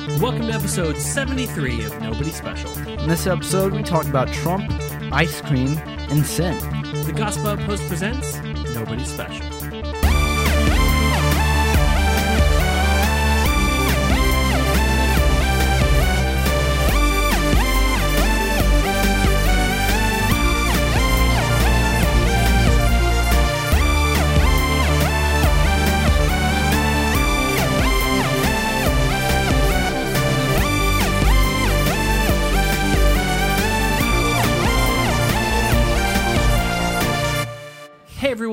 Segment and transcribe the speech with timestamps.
[0.00, 2.70] Welcome to episode 73 of Nobody Special.
[2.88, 4.64] In this episode, we talk about Trump,
[5.12, 5.76] ice cream,
[6.08, 6.58] and sin.
[7.04, 8.38] The Gospel Post presents
[8.74, 9.59] Nobody Special.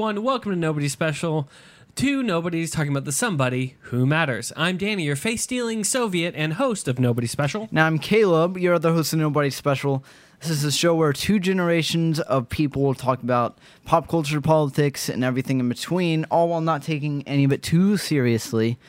[0.07, 1.49] Everyone, welcome to Nobody Special.
[1.95, 4.53] Two Nobodies talking about the somebody who matters.
[4.55, 7.67] I'm Danny, your face stealing Soviet and host of Nobody Special.
[7.73, 10.05] Now, I'm Caleb, your other host of Nobody Special.
[10.39, 15.09] This is a show where two generations of people will talk about pop culture, politics,
[15.09, 18.79] and everything in between, all while not taking any of it too seriously.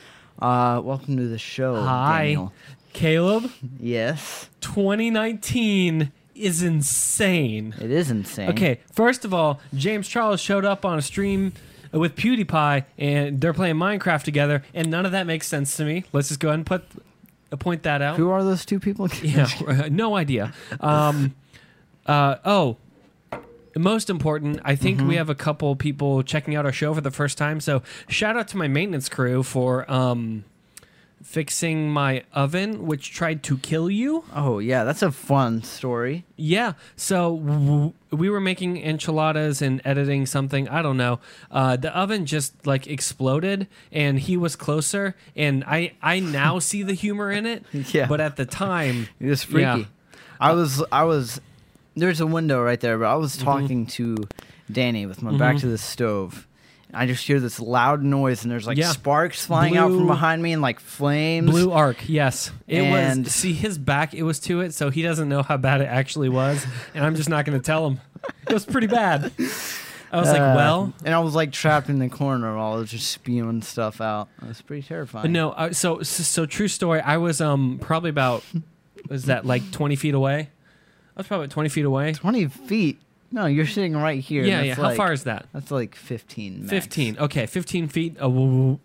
[0.41, 2.53] Uh, welcome to the show, Hi, Daniel.
[2.93, 3.51] Caleb.
[3.77, 7.75] Yes, 2019 is insane.
[7.79, 8.49] it is insane.
[8.49, 11.53] Okay, first of all, James Charles showed up on a stream
[11.91, 16.05] with PewDiePie, and they're playing Minecraft together, and none of that makes sense to me.
[16.13, 16.83] Let's just go ahead and put
[17.51, 18.17] uh, point that out.
[18.17, 19.07] Who are those two people?
[19.23, 19.47] Yeah,
[19.91, 20.53] no idea.
[20.79, 21.35] Um,
[22.05, 22.77] uh, oh,
[23.77, 27.11] most important, I think we have a couple people checking out our show for the
[27.11, 27.59] first time.
[27.59, 30.43] So shout out to my maintenance crew for um,
[31.23, 34.23] fixing my oven, which tried to kill you.
[34.33, 36.25] Oh, yeah, that's a fun story.
[36.37, 36.73] Yeah.
[36.95, 40.67] So w- we were making enchiladas and editing something.
[40.69, 41.19] I don't know.
[41.51, 46.83] Uh, the oven just like exploded, and he was closer, and I I now see
[46.83, 47.63] the humor in it.
[47.73, 48.07] Yeah.
[48.07, 49.61] But at the time, It was freaky.
[49.81, 49.83] Yeah.
[50.39, 51.41] I was I was
[51.95, 53.21] there's a window right there, but I Mm-hmm.
[53.21, 54.15] was talking to
[54.71, 56.47] Danny with my back to the stove.
[56.93, 58.91] I just hear this loud noise and there's like Yeah.
[58.91, 61.49] sparks flying out Blue- from behind me and like flames.
[61.51, 62.51] Blue Arc, yes.
[62.67, 65.57] It And- was see his back it was to it, so he doesn't know how
[65.57, 67.99] bad it actually was, and I'm just not gonna tell him.
[68.47, 69.31] It was pretty bad.
[70.11, 72.77] I was like, Uh, well, and I was like trapped in the corner while I
[72.77, 74.27] was just spewing stuff out.
[74.41, 75.31] It was pretty terrifying.
[75.31, 76.99] no, uh, so, so so true story.
[77.01, 78.43] I was um probably about
[79.07, 80.49] was that like 20 feet away?
[81.15, 82.13] I was probably 20 feet away.
[82.13, 82.99] Twenty feet.
[83.31, 84.43] No, you're sitting right here.
[84.43, 84.73] Yeah, yeah.
[84.75, 85.45] How like- far is that?
[85.53, 86.61] That's like fifteen.
[86.61, 86.71] max.
[86.71, 87.17] 15.
[87.19, 88.77] Okay, 15 feet away.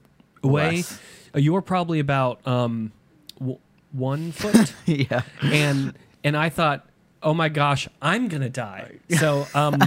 [0.43, 1.01] Less.
[1.35, 2.93] Uh, You were probably about um
[3.39, 3.59] w-
[3.93, 4.75] one foot.
[4.87, 5.23] yeah.
[5.43, 6.87] and and I thought,
[7.23, 8.99] oh my gosh, I'm gonna die.
[9.19, 9.81] So, um,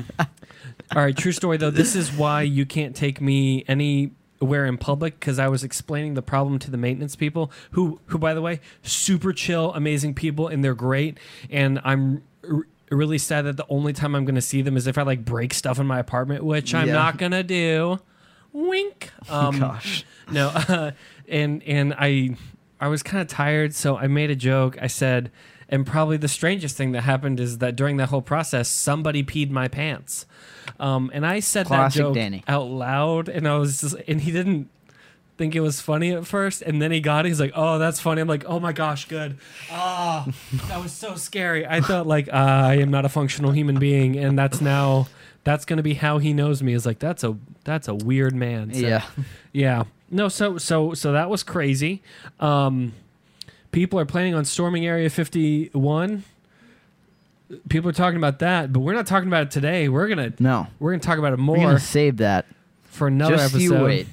[0.96, 1.70] all right, true story though.
[1.72, 6.22] This is why you can't take me anywhere in public because I was explaining the
[6.22, 10.64] problem to the maintenance people, who who by the way, super chill, amazing people, and
[10.64, 11.20] they're great.
[11.52, 12.24] And I'm.
[12.90, 15.26] Really sad that the only time I'm going to see them is if I like
[15.26, 16.94] break stuff in my apartment, which I'm Yeah.
[16.94, 18.00] not going to do.
[18.54, 19.12] Wink.
[19.30, 20.06] Um, Gosh.
[20.32, 20.92] no, uh,
[21.28, 22.38] and and I
[22.80, 24.78] I was kind of tired, so I made a joke.
[24.82, 25.32] I said,
[25.68, 29.50] and probably the strangest thing that happened is that during that whole process, somebody peed
[29.50, 30.26] my pants.
[30.80, 32.44] Um, and I said Classic that joke Danny.
[32.48, 34.70] out loud, and I was just, and he didn't
[35.38, 37.30] think it was funny at first, and then he got it.
[37.30, 39.38] He's like, "Oh, that's funny." I'm like, "Oh my gosh, good."
[39.72, 40.28] Ah,
[40.68, 41.66] that was so scary.
[41.66, 45.08] I thought like uh, I am not a functional human being, and that's now
[45.44, 46.74] that's gonna be how he knows me.
[46.74, 48.74] Is like that's a that's a weird man.
[48.74, 49.04] So- Yeah.
[49.54, 49.84] yeah.
[50.10, 52.02] No, so so so that was crazy.
[52.40, 52.94] Um
[53.72, 56.24] people are planning on storming Area 51.
[57.70, 59.88] People are talking about that, but we're not talking about it today.
[59.88, 60.68] We're going to No.
[60.80, 61.58] we're to talk about it more.
[61.58, 62.46] We're gonna save that.
[62.86, 63.62] for another Just episode.
[63.80, 64.08] you wait.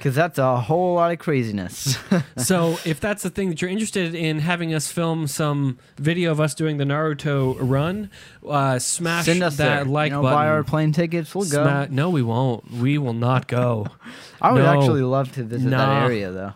[0.00, 1.98] Because that's a whole lot of craziness.
[2.38, 6.40] so, if that's the thing that you're interested in having us film some video of
[6.40, 8.08] us doing the Naruto run,
[8.48, 9.84] uh smash Send us that there.
[9.84, 10.38] like you know, button.
[10.38, 11.34] buy our plane tickets.
[11.34, 11.62] We'll go.
[11.64, 12.70] Sma- no, we won't.
[12.70, 13.88] We will not go.
[14.40, 14.80] I would No.
[14.80, 15.76] actually love to visit Nah.
[16.00, 16.52] that area, though.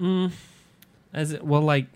[0.00, 0.30] Mm,
[1.12, 1.86] as it, well, like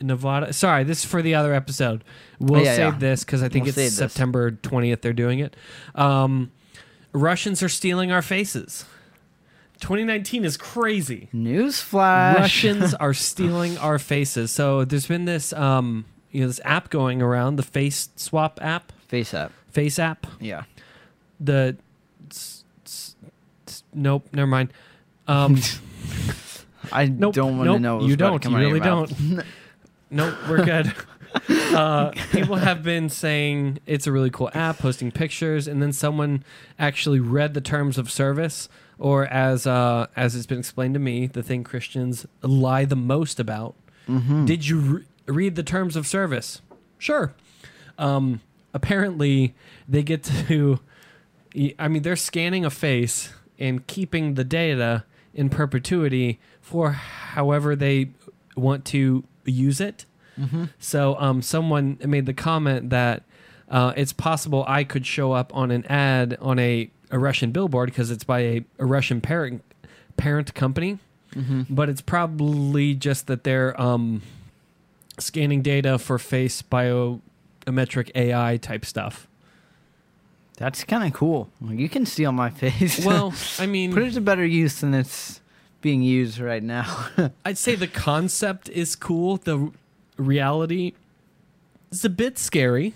[0.00, 0.52] Nevada.
[0.52, 2.04] Sorry, this is for the other episode.
[2.38, 2.98] We'll Yeah, save yeah.
[3.00, 3.96] this because I think We'll it's.
[3.96, 5.02] September twentieth.
[5.02, 5.56] They're doing it.
[5.96, 6.52] Um,
[7.12, 8.84] Russians are stealing our faces.
[9.80, 11.28] 2019 is crazy.
[11.34, 12.34] Newsflash.
[12.36, 14.50] Russians are stealing our faces.
[14.50, 18.92] So there's been this um, you know this app going around, the Face Swap app,
[19.08, 19.52] Face app.
[19.70, 20.26] Face app.
[20.40, 20.64] Yeah.
[21.40, 21.76] The
[22.30, 23.14] s- s-
[23.66, 24.72] s- nope, never mind.
[25.26, 25.56] Um,
[26.92, 27.96] I Nope, don't want to nope, know.
[27.96, 29.46] what's you about to don't, come you out of really your mouth.
[30.10, 30.94] Nope, we're good.
[31.76, 36.42] uh, people have been saying it's a really cool app, posting pictures, and then someone
[36.78, 41.26] actually read the terms of service, or as uh, as it's been explained to me,
[41.26, 43.74] the thing Christians lie the most about.
[44.08, 44.44] Mm-hmm.
[44.44, 46.60] Did you re- read the terms of service?
[46.98, 47.34] Sure.
[47.98, 48.40] Um,
[48.74, 49.54] apparently,
[49.88, 50.80] they get to.
[51.78, 55.04] I mean, they're scanning a face and keeping the data
[55.34, 58.10] in perpetuity for however they
[58.56, 60.04] want to use it.
[60.38, 60.64] Mm-hmm.
[60.78, 63.24] So um, someone made the comment that
[63.68, 67.90] uh, it's possible I could show up on an ad on a, a Russian billboard
[67.90, 69.62] because it's by a, a Russian parent
[70.16, 70.98] parent company,
[71.34, 71.62] Mm-hmm.
[71.68, 74.22] but it's probably just that they're um,
[75.18, 79.28] scanning data for face biometric AI type stuff.
[80.56, 81.50] That's kind of cool.
[81.62, 83.04] You can steal my face.
[83.04, 85.40] Well, I mean, put it to better use than it's
[85.82, 87.08] being used right now.
[87.44, 89.36] I'd say the concept is cool.
[89.36, 89.70] The
[90.16, 90.94] reality
[91.92, 92.94] is a bit scary.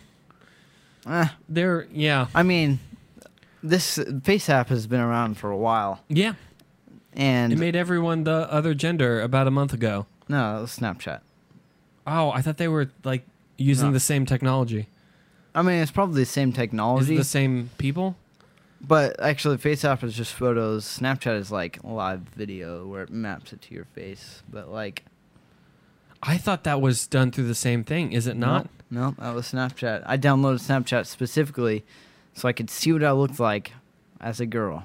[1.07, 2.81] Eh, There, yeah, I mean,
[3.63, 6.35] this face app has been around for a while, yeah.
[7.15, 10.07] and It made everyone the other gender about a month ago.
[10.29, 11.21] no, that was Snapchat.
[12.07, 13.25] Oh, I thought they were like
[13.59, 13.93] using No.
[13.93, 14.89] the same technology.
[15.55, 18.17] I mean, it's probably the same Is technology, it the same people?
[18.81, 20.85] but actually, face app is just photos.
[20.85, 24.43] Snapchat is like live video where it maps it to your face.
[24.51, 25.05] But like,
[26.23, 28.13] I thought that was done through the same thing.
[28.13, 28.69] Is it not?
[28.91, 30.03] No, no, that was Snapchat.
[30.07, 31.85] I downloaded Snapchat specifically
[32.35, 33.73] so I could see what I looked like
[34.21, 34.85] as a girl.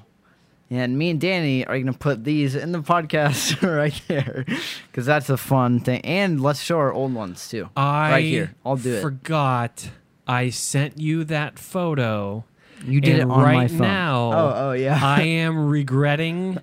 [0.70, 4.44] And me and Danny are gonna put these in the podcast right there,
[4.90, 6.02] because that's a fun thing.
[6.02, 7.70] And let's show our old ones too.
[7.74, 8.54] I Right here.
[8.66, 9.00] I'll do it.
[9.00, 9.88] Forgot.
[10.26, 12.44] I sent you that photo.
[12.86, 13.78] You did and it on right my phone.
[13.78, 15.00] now, Oh, oh yeah.
[15.02, 16.58] I am regretting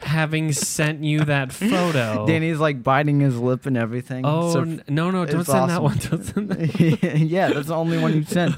[0.00, 2.24] having sent you that photo.
[2.28, 4.24] Danny's like biting his lip and everything.
[4.26, 5.24] Oh So- no no!
[5.24, 5.96] Don't send that one.
[5.96, 7.18] Don't send that.
[7.20, 8.54] yeah, that's the only one you sent.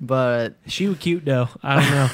[0.00, 1.48] But She was cute though.
[1.62, 2.08] I don't know.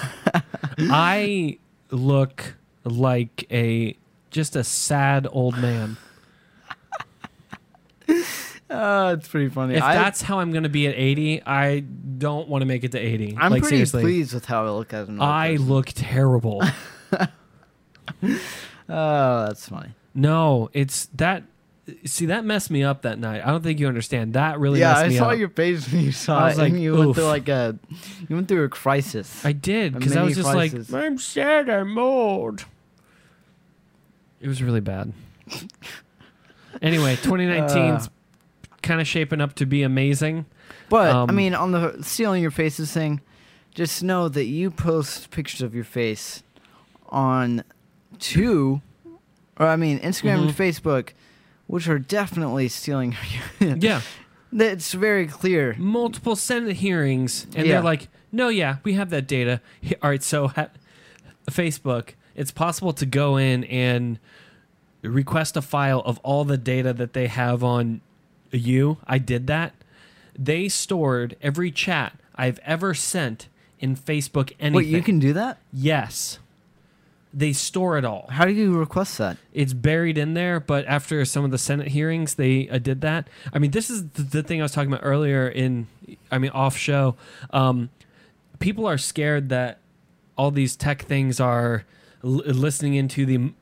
[0.94, 1.58] I
[1.90, 2.54] look
[2.84, 3.96] like a
[4.30, 5.96] just a sad old man.
[8.70, 9.74] uh, it's pretty funny.
[9.74, 12.92] If I, that's how I'm gonna be at 80, I don't want to make it
[12.92, 13.36] to 80.
[13.38, 15.68] I'm like pretty seriously, pleased with how I look as an old I person.
[15.68, 16.62] look terrible.
[18.88, 19.90] Oh, that's funny.
[20.14, 21.44] no, it's that.
[22.04, 23.42] See, that messed me up that night.
[23.44, 24.34] I don't think you understand.
[24.34, 25.38] That really yeah, messed I me saw up.
[25.38, 26.40] your face when you saw it.
[26.40, 26.60] I was it.
[26.62, 27.76] like, and you went through like a,
[28.28, 29.44] you went through a crisis.
[29.44, 30.90] I did because I was just crisis.
[30.90, 31.68] like, I'm sad.
[31.68, 32.64] I'm old.
[34.40, 35.12] It was really bad.
[36.82, 38.10] anyway, 2019's Uh.
[38.82, 40.46] kind of shaping up to be amazing.
[40.88, 43.20] but I um, mean, on the stealing your faces thing,
[43.74, 46.42] just know that you post pictures of your face
[47.08, 47.64] on
[48.18, 48.80] two,
[49.58, 50.54] or I mean, Instagram and Mhm.
[50.54, 51.08] Facebook,
[51.72, 53.16] which are definitely stealing.
[53.58, 54.02] your Yeah,
[54.52, 55.74] It's very clear.
[55.78, 57.72] multiple Senate hearings, and Yeah.
[57.76, 59.62] they're like, "No, yeah, we have that data."
[60.02, 60.68] All right, so ha-
[61.50, 64.18] Facebook, it's possible to go in and
[65.00, 68.02] request a file of all the data that they have on
[68.50, 68.98] you.
[69.06, 69.72] I did that.
[70.38, 73.48] They stored every chat I've ever sent
[73.80, 74.74] in Facebook anything.
[74.74, 75.58] Wait, you can do that?
[75.72, 76.38] Yes.
[77.34, 78.26] They store it all.
[78.30, 79.38] How do you request that?
[79.54, 83.28] It's buried in there, but after some of the Senate hearings, they uh, did that.
[83.54, 85.86] I mean, this is the, the thing I was talking about earlier in,
[86.30, 87.14] I mean, off show.
[87.50, 87.88] Um,
[88.58, 89.78] people are scared that
[90.36, 91.84] all these tech things are
[92.22, 93.54] l- listening into the m-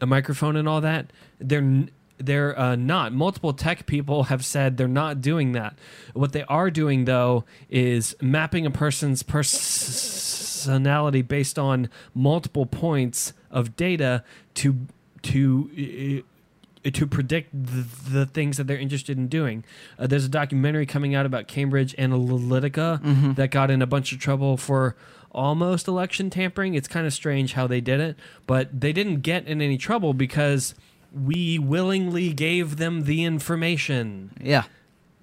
[0.00, 1.06] a microphone and all that.
[1.38, 1.86] They're
[2.18, 3.12] they're uh, not.
[3.12, 5.76] Multiple tech people have said they're not doing that.
[6.14, 13.76] What they are doing though is mapping a person's personality based on multiple points of
[13.76, 14.24] data
[14.54, 14.76] to
[15.22, 16.22] to
[16.84, 19.64] uh, to predict the, the things that they're interested in doing.
[19.98, 23.32] Uh, there's a documentary coming out about Cambridge Analytica Mm-hmm.
[23.34, 24.94] that got in a bunch of trouble for
[25.32, 26.74] almost election tampering.
[26.74, 30.14] It's kind of strange how they did it, but they didn't get in any trouble
[30.14, 30.74] because
[31.24, 34.32] we willingly gave them the information.
[34.40, 34.64] Yeah.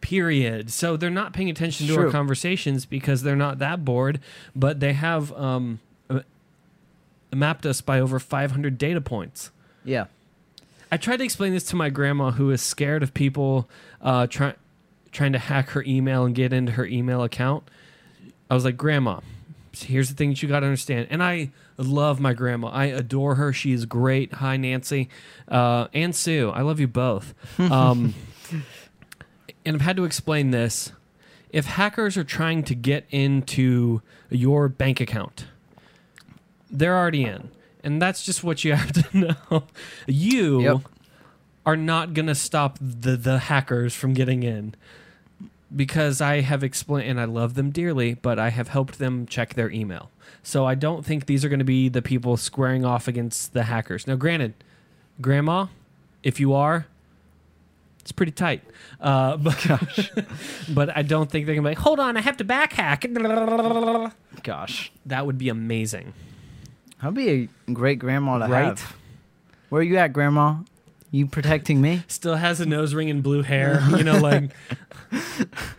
[0.02, 0.72] Period.
[0.72, 4.20] So they're not paying attention to our conversations because they're not that bored,
[4.56, 6.22] but they have um, uh,
[7.34, 9.52] mapped us by over 500 data points.
[9.86, 10.06] Yeah.
[10.92, 13.70] I tried to explain this to my grandma, who is scared of people
[14.02, 14.56] uh, try,
[15.12, 17.64] trying to hack her email and get into her email account.
[18.50, 19.22] I was like, Grandma,
[19.76, 21.08] here's the thing that you got to understand.
[21.10, 22.68] And I love my grandma.
[22.70, 23.52] I adore her.
[23.54, 24.34] She is great.
[24.34, 25.10] Hi, Nancy.
[25.48, 26.50] Uh, and Sue.
[26.52, 27.34] I love you both.
[27.60, 28.14] Um,
[29.66, 30.92] and I've had to explain this.
[31.50, 35.46] If hackers are trying to get into your bank account,
[36.70, 37.50] they're already in.
[37.84, 39.64] And that's just what you have to know.
[40.08, 40.78] You Yep.
[41.66, 44.76] are not going to stop the, the hackers from getting in
[45.76, 49.54] because I have explained, and I love them dearly, but I have helped them check
[49.56, 50.10] their email.
[50.44, 53.64] So I don't think these are going to be the people squaring off against the
[53.64, 54.06] hackers.
[54.08, 54.54] Now, granted,
[55.22, 55.68] Grandma,
[56.22, 56.86] if you are,
[58.00, 58.62] it's pretty tight.
[59.00, 60.10] Uh, but,
[60.74, 62.74] but I don't think they're going to be like, hold on, I have to back
[62.74, 63.06] hack.
[64.44, 64.92] Gosh.
[65.06, 66.14] That would be amazing.
[67.02, 67.30] That'd be
[67.68, 68.66] a great grandma to Right?
[68.66, 68.96] have.
[69.70, 70.58] Where are you at, grandma?
[71.14, 72.02] You protecting me?
[72.08, 73.82] Still has a nose ring and blue hair.
[73.96, 74.50] You know, like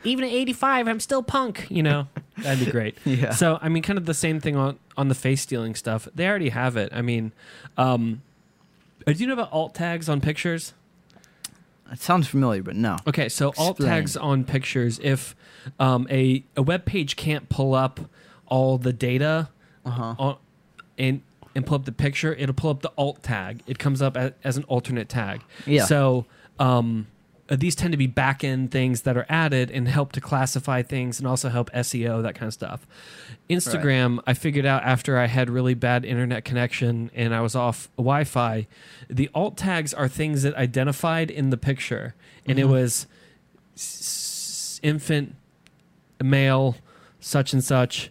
[0.04, 1.66] even at 85, I'm still punk.
[1.70, 2.06] You know,
[2.38, 2.96] that'd be great.
[3.04, 3.32] Yeah.
[3.32, 6.06] So I mean, kind of the same thing on on the face stealing stuff.
[6.14, 6.92] They already have it.
[6.94, 7.32] I mean,
[7.76, 8.22] um,
[9.08, 10.72] uh, do you know about alt tags on pictures?
[11.92, 12.96] It sounds familiar, but no.
[13.06, 15.00] Okay, so alt tags on pictures.
[15.02, 15.34] If
[15.80, 17.98] um, a a web page can't pull up
[18.46, 19.48] all the data
[19.84, 20.14] Uh huh.
[20.16, 20.36] on
[20.96, 21.22] and
[21.54, 23.62] and pull up the picture, it'll pull up the alt tag.
[23.66, 25.42] It comes up as, as an alternate tag.
[25.66, 25.84] Yeah.
[25.84, 26.26] So
[26.58, 27.06] um,
[27.48, 30.82] uh, these tend to be back end things that are added and help to classify
[30.82, 32.86] things and also help SEO that kind of stuff.
[33.50, 37.88] Instagram, I figured out after I had really bad internet connection and I was off
[37.96, 38.66] Wi-Fi,
[39.10, 42.14] the alt tags are things that identified in the picture,
[42.46, 42.70] and it Mhm.
[42.70, 43.06] was
[43.76, 45.34] s- infant,
[46.22, 46.76] male,
[47.20, 48.10] such and such,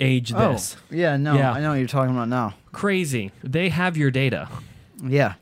[0.00, 0.76] age Oh, this.
[0.90, 1.52] yeah, no, Yeah.
[1.52, 2.54] I know what you're talking about now.
[2.72, 3.30] Crazy.
[3.44, 4.48] They have your data.
[5.04, 5.34] Yeah.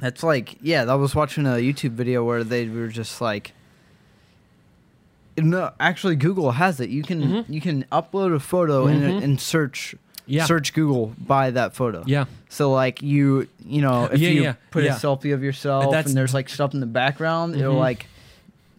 [0.00, 3.52] That's like, yeah, I was watching a YouTube video where they were just like,
[5.36, 6.90] no, actually, Google has it.
[6.90, 7.44] You can Mhm.
[7.48, 9.24] you can upload a photo and, Mhm.
[9.24, 9.94] and search
[10.26, 10.44] Yeah.
[10.46, 12.04] search Google by that photo.
[12.06, 12.26] Yeah.
[12.48, 14.96] So like you you know if Yeah, you yeah, put yeah.
[14.96, 17.78] a selfie of yourself That's- and there's like stuff in the background, it'll Mhm.
[17.80, 18.06] like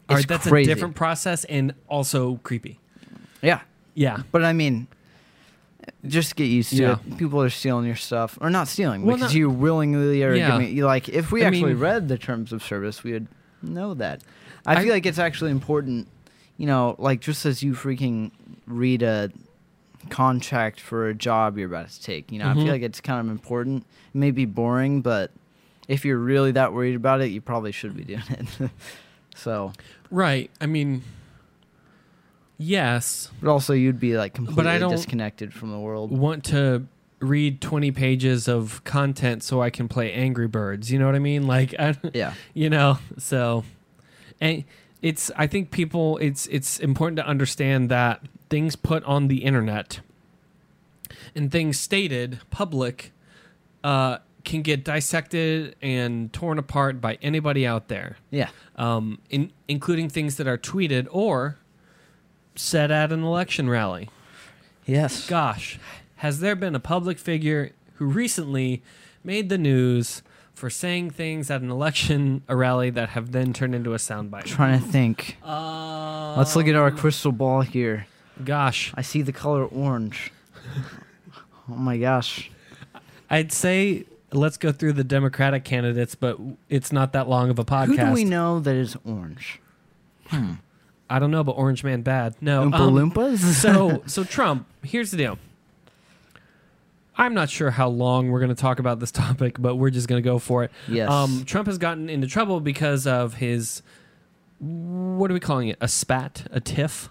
[0.09, 0.71] All right, that's crazy.
[0.71, 2.79] a different process and also creepy.
[3.41, 3.59] Yeah,
[3.95, 4.19] Yeah.
[4.31, 4.87] but I mean,
[6.07, 6.97] just get used to Yeah.
[7.07, 7.17] it.
[7.17, 10.51] People are stealing your stuff, or not stealing Well, because not- you willingly are Yeah.
[10.51, 10.75] giving.
[10.75, 13.27] You like if we I actually mean- read the terms of service, we would
[13.63, 14.21] know that.
[14.65, 16.07] I, I- feel like it's actually important.
[16.57, 18.31] You know, like just as you freaking
[18.67, 19.31] read a
[20.09, 22.31] contract for a job you're about to take.
[22.31, 22.63] You know, I Mhm.
[22.63, 23.83] feel like it's kind of important.
[24.13, 25.31] It may be boring, but
[25.87, 28.69] if you're really that worried about it, you probably should be doing it.
[29.35, 29.73] so,
[30.11, 30.49] Right.
[30.61, 31.01] I mean,
[32.57, 36.11] yes, but also you'd be like completely don't- disconnected from the world.
[36.11, 36.85] want to
[37.19, 40.91] read 20 pages of content so I can play Angry Birds.
[40.91, 41.47] You know what I mean?
[41.47, 42.33] Like, I, Yeah.
[42.53, 43.63] you know, so
[44.41, 44.63] and
[45.01, 50.01] it's I think people it's it's important to understand that things put on the internet
[51.35, 53.11] and things stated public
[53.83, 58.17] uh, can get dissected and torn apart by anybody out there.
[58.29, 58.49] Yeah.
[58.75, 61.57] um, in, including things that are tweeted or
[62.55, 64.09] said at an election rally.
[64.85, 65.27] Yes.
[65.27, 65.79] Gosh,
[66.17, 68.83] has there been a public figure who recently
[69.23, 70.21] made the news
[70.53, 74.45] for saying things at an election a rally that have then turned into a soundbite?
[74.45, 75.37] Trying to think.
[75.43, 78.07] Uh, Let's look at our crystal ball here.
[78.43, 80.31] Gosh, I see the color orange.
[81.69, 82.51] oh my gosh.
[83.29, 86.37] I'd say let's go through the Democratic candidates, but
[86.69, 87.87] it's not that long of a podcast.
[87.87, 89.59] Who do we know that is orange?
[90.27, 90.53] Hmm.
[91.09, 92.35] I don't know, but Orange Man bad.
[92.41, 93.37] No, Oompa um, Loompas?
[93.61, 94.67] so so Trump.
[94.83, 95.37] Here's the deal.
[97.17, 100.07] I'm not sure how long we're going to talk about this topic, but we're just
[100.07, 100.71] going to go for it.
[100.87, 101.09] yes.
[101.09, 103.81] Um, Trump has gotten into trouble because of his
[104.59, 105.77] what are we calling it?
[105.81, 107.09] A spat, a tiff.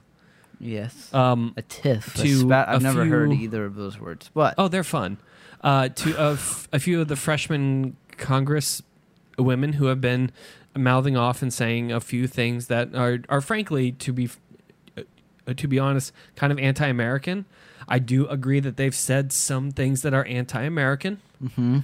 [0.58, 1.12] yes.
[1.12, 2.14] Um, a tiff.
[2.14, 2.68] to a spat.
[2.68, 4.30] I've a never heard either of those words.
[4.34, 5.18] But oh, they're fun.
[5.60, 8.82] Uh, to a, f- a few of the freshman Congress
[9.38, 10.30] women who have been
[10.76, 14.28] mouthing off and saying a few things that are are frankly to be
[14.98, 17.44] uh, to be honest, kind of anti-American.
[17.86, 21.20] I do agree that they've said some things that are anti-American.
[21.54, 21.80] hmm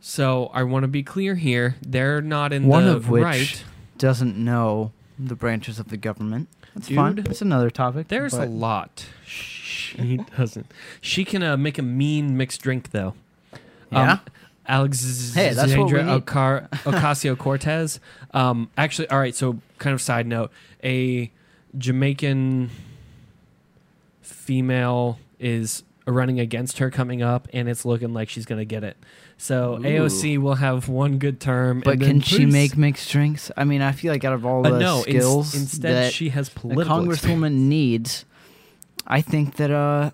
[0.00, 1.76] So I want to be clear here.
[1.86, 3.64] They're not in One the of which right.
[3.98, 6.48] doesn't know the branches of the government.
[6.74, 6.96] That's Dude.
[6.96, 7.14] fine.
[7.16, 8.08] That's another topic.
[8.08, 9.06] There's a but- lot.
[9.24, 10.70] She doesn't.
[11.00, 13.14] She can uh, make a mean mixed drink though.
[13.90, 14.18] Yeah.
[14.68, 16.24] Alexandria Hey, that's what we need.
[16.24, 18.00] Ocasio Cortez.
[18.32, 19.34] Um, actually, all right.
[19.34, 20.50] So, kind of side note:
[20.82, 21.30] a
[21.76, 22.70] Jamaican
[24.22, 28.84] female is running against her coming up, and it's looking like she's going to get
[28.84, 28.96] it.
[29.38, 29.80] So Ooh.
[29.80, 31.80] AOC will have one good term.
[31.84, 33.50] But can she please- make mixed drinks?
[33.56, 36.30] I mean, I feel like out of all Uh, the no, skills instead that she
[36.30, 36.96] has a political.
[36.96, 37.54] congresswoman experience.
[37.54, 38.24] needs,
[39.06, 40.10] I think that uh,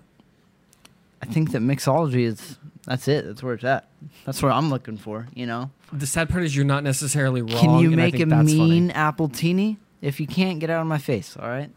[1.21, 3.25] I think that mixology is that's it.
[3.25, 3.87] That's where it's at.
[4.25, 5.27] That's what I'm looking for.
[5.33, 7.57] You know, The sad part is you're not necessarily wrong.
[7.59, 8.69] can you make a that's funny.
[8.69, 9.77] mean appletini?
[10.01, 11.37] If you can't, get out of my face.
[11.37, 11.69] All right.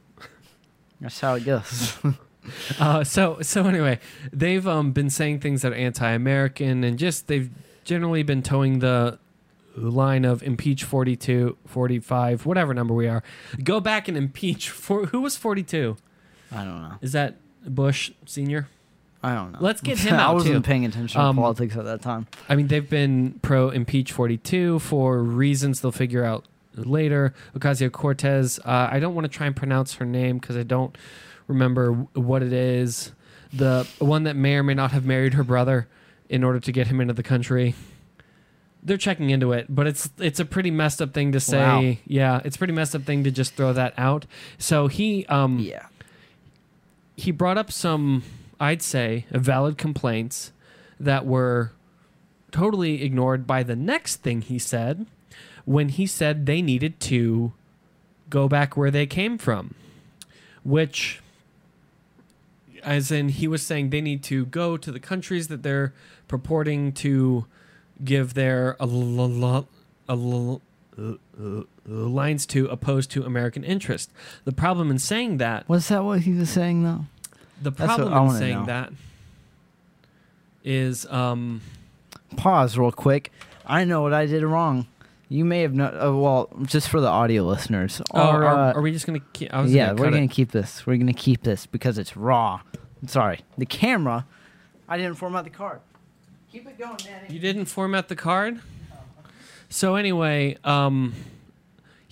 [1.00, 1.96] That's how it goes.
[2.78, 3.98] Uh, so so anyway,
[4.32, 7.50] they've um, been saying things that are anti-American and just they've
[7.82, 9.18] generally been toeing the
[9.76, 13.24] line of impeach 42, 45, whatever number we are.
[13.64, 15.96] Go back and impeach for who was 42?
[16.52, 16.94] I don't know.
[17.00, 17.34] Is that
[17.66, 18.68] Bush senior?
[19.22, 19.58] I don't know.
[19.60, 20.60] Let's get him out I out, wasn't too.
[20.68, 22.26] paying attention Um, to politics at that time.
[22.48, 26.44] I mean, they've been pro impeach 42 for reasons they'll figure out
[26.74, 27.34] later.
[27.56, 30.96] Ocasio Cortez, uh, I don't want to try and pronounce her name because I don't
[31.48, 33.12] remember w- what it is.
[33.52, 35.88] The one that may or may not have married her brother
[36.28, 37.74] in order to get him into the country.
[38.82, 41.58] they're checking into it, but it's it's a pretty messed up thing to say.
[41.58, 41.96] Wow.
[42.06, 44.26] Yeah, it's a pretty messed up thing to just throw that out.
[44.58, 45.86] So he um Yeah.
[47.16, 48.22] he brought up some
[48.58, 50.52] I'd say valid complaints
[50.98, 51.72] that were
[52.50, 55.06] totally ignored by the next thing he said
[55.64, 57.52] when he said they needed to
[58.30, 59.74] go back where they came from,
[60.64, 61.20] which
[62.82, 65.92] as in he was saying they need to go to the countries that they're
[66.28, 67.46] purporting to
[68.04, 68.76] give their
[71.86, 74.10] lines to opposed to American interest.
[74.44, 77.06] The problem in saying that, Was that what he was saying though?
[77.62, 78.66] The problem in saying know.
[78.66, 78.92] that
[80.64, 81.60] is um
[82.36, 83.32] Pause real quick.
[83.64, 84.86] I know what I did wrong.
[85.28, 85.94] You may have not.
[85.94, 88.00] Uh, well, just for the audio listeners.
[88.12, 90.30] oh, Our, are, uh, are we just gonna keep, yeah, gonna we're gonna it.
[90.30, 90.86] keep this.
[90.86, 92.60] We're gonna keep this because it's raw.
[93.06, 94.26] Sorry, the camera.
[94.88, 95.80] I didn't format the card.
[96.52, 97.32] Keep it going, Danny.
[97.32, 98.60] You didn't format the card?
[99.68, 101.14] So anyway, um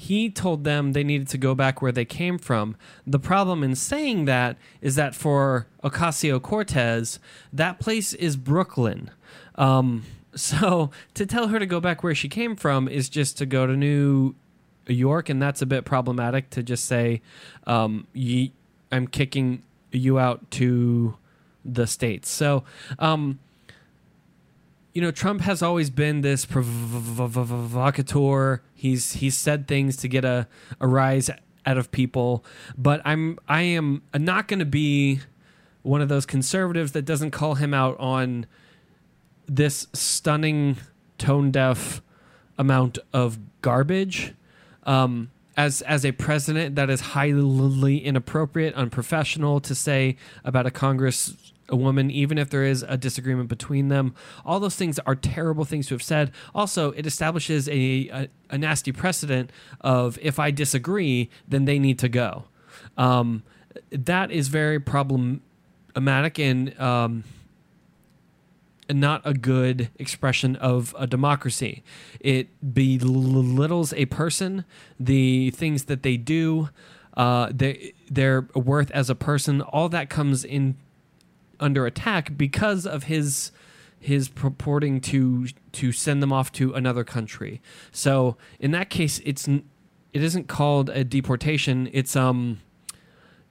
[0.04, 2.76] he told them they needed to go back where they came from.
[3.06, 7.18] The problem in saying that is that for Ocasio Cortez,
[7.50, 9.10] that place is Brooklyn.
[9.54, 13.46] Um, so to tell her to go back where she came from is just to
[13.46, 14.34] go to New
[14.86, 17.22] York, and that's a bit problematic to just say,
[17.66, 18.52] um, ye,
[18.92, 21.16] I'm kicking you out to
[21.64, 22.28] the States.
[22.28, 22.64] So,
[22.98, 23.38] um,
[24.94, 26.62] you know, Trump has always been this provocateur.
[28.72, 30.46] He's he's said things to get a,
[30.80, 31.28] a rise
[31.66, 32.44] out of people,
[32.78, 35.18] but I'm I am not going to be
[35.82, 38.46] one of those conservatives that doesn't call him out on
[39.46, 40.76] this stunning
[41.18, 42.00] tone deaf
[42.56, 44.32] amount of garbage.
[44.84, 51.52] Um, as as a president, that is highly inappropriate, unprofessional to say about a Congress
[51.68, 54.14] a woman, even if there is a disagreement between them.
[54.44, 56.30] All those things are terrible things to have said.
[56.54, 59.50] Also, it establishes a a, a nasty precedent
[59.80, 62.44] of if I disagree, then they need to go.
[62.96, 63.42] Um,
[63.90, 67.24] that is very problematic and um,
[68.90, 71.82] not a good expression of a democracy.
[72.20, 74.64] It belittles a person,
[74.98, 76.68] the things that they do,
[77.16, 79.62] uh, they, their worth as a person.
[79.62, 80.76] All that comes in
[81.64, 83.50] under attack because of his
[83.98, 87.60] his purporting to to send them off to another country.
[87.90, 89.62] So in that case, it's it
[90.22, 91.88] isn't called a deportation.
[91.92, 92.60] It's um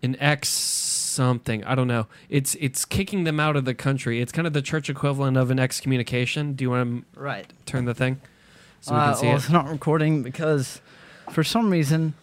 [0.03, 1.63] an ex something.
[1.63, 2.05] I don't know.
[2.29, 4.21] It's it's kicking them out of the country.
[4.21, 6.53] It's kind of the church equivalent of an excommunication.
[6.53, 7.51] Do you want to Right.
[7.65, 8.21] turn the thing
[8.79, 9.37] so we Uh, can see well, it?
[9.39, 10.81] it's not recording because
[11.31, 12.13] for some reason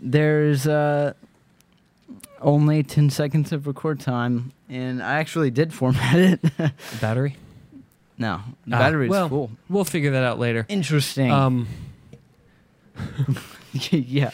[0.00, 1.12] there's uh,
[2.46, 6.40] only 10 seconds of record time, and I actually did format it.
[7.02, 7.36] Battery.
[8.16, 9.50] no, the Ah, battery's well, full.
[9.68, 10.64] We'll figure that out later.
[10.70, 11.30] Interesting.
[11.30, 11.66] Um.
[13.90, 14.30] yeah.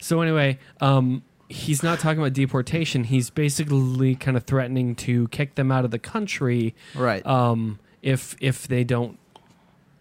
[0.00, 3.04] So anyway, um, he's not talking about deportation.
[3.04, 7.24] He's basically kind of threatening to kick them out of the country Right.
[7.26, 9.18] um, if if they don't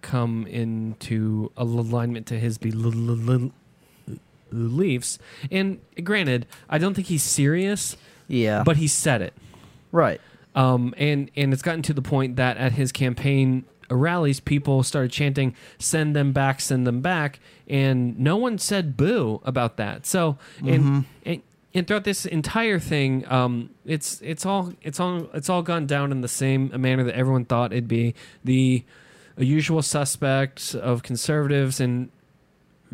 [0.01, 2.57] come into alignment to his
[4.49, 5.19] beliefs.
[5.51, 8.63] And granted, I don't think he's serious, yeah.
[8.63, 9.33] but he said it.
[9.91, 10.21] right.
[10.55, 15.11] Um, and and it's gotten to the point that at his campaign rallies, people started
[15.11, 20.05] chanting "Send them back, send them back," and no one said "boo" about that.
[20.05, 21.41] So and and,
[21.73, 26.13] and throughout this entire thing, um, it's it's all it's all it's all gone down
[26.13, 28.15] in the same manner that everyone thought it'd be.
[28.45, 28.85] The
[29.37, 32.09] usual suspects of conservatives and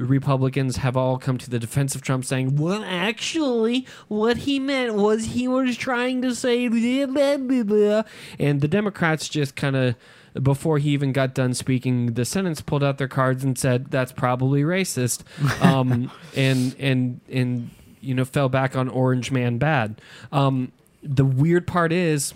[0.01, 4.95] Republicans have all come to the defense of Trump, saying, "Well, actually, what he meant
[4.95, 8.03] was he was trying to say blah blah blah,", blah."
[8.39, 9.95] and the Democrats just kind of.
[10.41, 14.13] Before he even got done speaking, the sentence pulled out their cards and said that's
[14.13, 15.23] probably racist,
[15.61, 19.99] um, and and and you know fell back on Orange Man bad.
[20.31, 20.71] Um,
[21.03, 22.33] the weird part is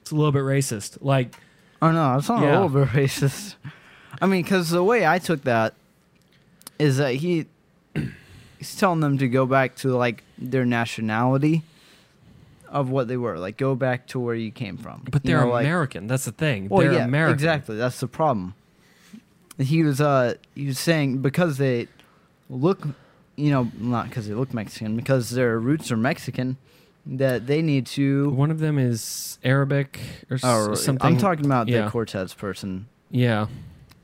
[0.00, 0.96] it's a little bit racist.
[1.02, 1.34] Like
[1.82, 2.52] Oh, no, it's not Yeah.
[2.58, 3.56] a little bit racist.
[4.22, 5.74] I mean, because the way I took that
[6.78, 7.46] is that he
[8.58, 11.62] he's telling them to go back to like their nationality
[12.68, 15.02] of what they were, like go back to where you came from.
[15.10, 16.06] But they're know, like- American.
[16.06, 16.68] That's the thing.
[16.68, 17.34] Well, they're yeah, American.
[17.34, 17.76] exactly.
[17.76, 18.54] That's the problem.
[19.58, 21.88] He was uh he was saying because they
[22.50, 22.86] look,
[23.36, 26.56] you know, not because they look Mexican, because their roots are Mexican,
[27.06, 28.28] that they need to.
[28.30, 31.06] One of them is Arabic or Or, something.
[31.06, 31.84] I'm talking about yeah.
[31.84, 32.86] the Cortez person.
[33.10, 33.46] Yeah.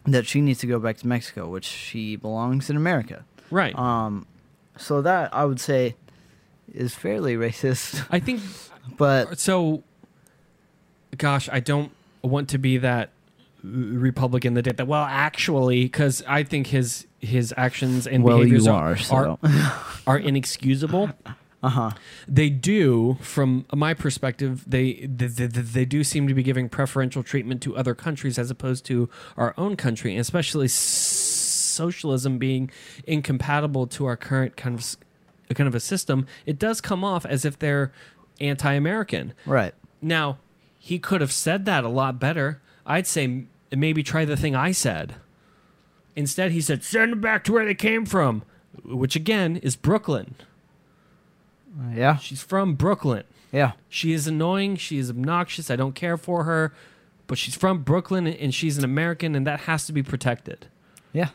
[0.05, 3.25] That she needs to go back to Mexico, which she belongs in America.
[3.51, 3.77] Right.
[3.79, 4.27] Um,
[4.77, 5.95] so that I would say
[6.73, 8.41] is fairly racist, I think
[8.97, 9.83] but so.
[11.19, 13.11] Gosh, I don't want to be that
[13.63, 18.67] Republican that did that well actually because I think his his actions and well, behaviors
[18.67, 18.97] are are.
[18.97, 19.39] So.
[19.43, 19.73] are,
[20.07, 21.11] are inexcusable.
[21.63, 21.91] uh huh.
[22.27, 27.23] They do, from my perspective, they, they they they do seem to be giving preferential
[27.23, 32.71] treatment to other countries as opposed to our own country, and especially s- socialism being
[33.07, 34.97] incompatible to our current kind of
[35.55, 36.27] kind of a system.
[36.47, 37.93] It does come off as if they're
[38.41, 39.35] anti-American.
[39.47, 39.75] Right.
[40.01, 40.39] Now,
[40.79, 42.61] he could have said that a lot better.
[42.85, 45.15] I'd say maybe try the thing I said.
[46.17, 48.43] Instead, he said, send them back to where they came from,
[48.85, 50.35] which again is Brooklyn.
[51.95, 52.17] Yeah.
[52.17, 53.25] She's from Brooklyn.
[53.51, 53.73] Yeah.
[53.89, 54.77] She is annoying.
[54.77, 55.71] She is obnoxious.
[55.71, 56.73] I don't care for her.
[57.27, 60.67] But she's from Brooklyn and she's an American, and that has to be protected.
[61.13, 61.29] Yeah.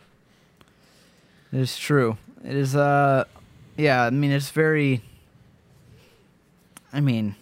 [1.51, 2.17] It is true.
[2.43, 3.23] It is uh
[3.77, 5.01] yeah, I mean it's very
[6.91, 7.35] I mean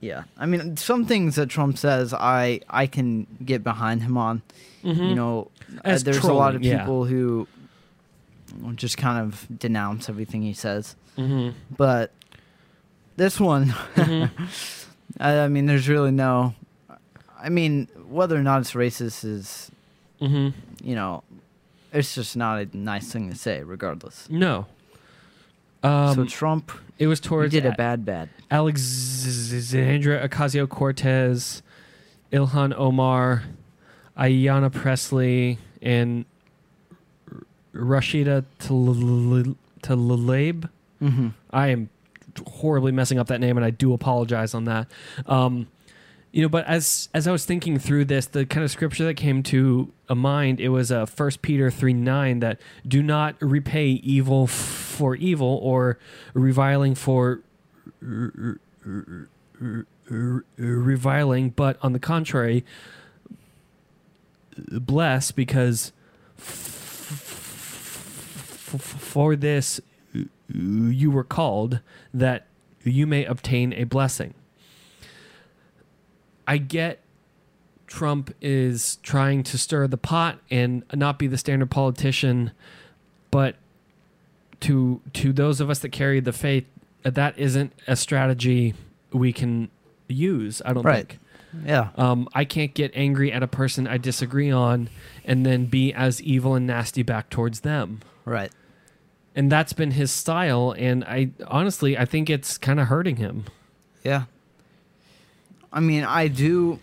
[0.00, 0.24] yeah.
[0.36, 4.42] I mean some things that Trump says I I can get behind him on.
[4.82, 5.50] You know,
[5.84, 6.04] uh, Mm-hmm.
[6.04, 6.78] There's a lot of trolling, yeah.
[6.80, 7.48] people who
[8.74, 10.94] just kind of denounce everything he says.
[11.18, 11.50] Mm-hmm.
[11.76, 12.12] But
[13.16, 14.30] this one I,
[15.20, 16.54] I mean there's really no
[17.40, 19.70] I mean whether or not it's racist is
[20.20, 20.50] Mm-hmm.
[20.88, 21.22] you know,
[21.92, 24.26] it's just not a nice thing to say, regardless.
[24.30, 24.66] No.
[25.82, 28.30] Um, so Trump it was towards did a A- bad bad.
[28.50, 31.62] Alexandra Ocasio Cortez,
[32.32, 33.42] Ilhan Omar,
[34.16, 36.24] Ayanna Pressley, and
[37.74, 38.44] Rashida
[39.82, 40.68] Tlaib.
[41.04, 41.28] Mm-hmm.
[41.50, 41.90] I am
[42.46, 44.90] horribly messing up that name, and I do apologize on that.
[45.26, 45.68] Um,
[46.32, 49.14] you know, but as as I was thinking through this, the kind of scripture that
[49.14, 53.86] came to a mind, it was uh, First Peter three nine that do not repay
[53.86, 55.98] evil for evil or
[56.32, 57.40] reviling for
[60.58, 62.64] reviling, but on the contrary,
[64.56, 65.92] bless because
[68.76, 69.80] for this
[70.48, 71.80] you were called
[72.12, 72.46] that
[72.82, 74.34] you may obtain a blessing.
[76.46, 77.00] I get
[77.86, 82.50] Trump is trying to stir the pot and not be the standard politician,
[83.30, 83.56] but
[84.60, 86.64] to to those of us that carry the faith,
[87.02, 88.74] that isn't a strategy
[89.12, 89.70] we can
[90.08, 90.60] use.
[90.64, 91.08] I don't Right.
[91.08, 91.18] think.
[91.66, 91.90] Yeah.
[91.96, 94.88] Um, I can't get angry at a person I disagree on
[95.24, 98.00] and then be as evil and nasty back towards them.
[98.24, 98.50] Right.
[99.36, 100.74] And that's been his style.
[100.76, 103.44] And I honestly, I think it's kind of hurting him.
[104.04, 104.24] Yeah.
[105.72, 106.78] I mean, I do,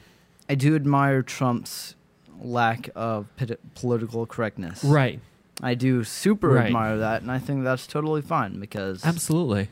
[0.50, 1.96] I do admire Trump's
[2.42, 4.84] lack of pit- political correctness.
[4.84, 5.20] Right.
[5.64, 6.66] I do super Right.
[6.68, 9.70] admire that, and I think that's totally fine because Absolutely.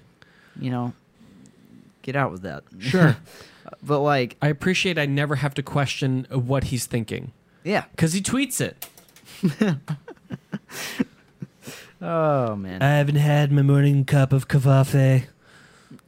[0.59, 0.93] you know,
[2.03, 2.63] get out with that.
[2.77, 3.17] Sure.
[3.83, 7.31] but like, I appreciate I never have to question what he's thinking
[7.63, 7.85] yeah.
[7.91, 8.87] because he tweets it.
[12.01, 12.81] Oh man.
[12.81, 15.25] I haven't had my morning cup of kavafe.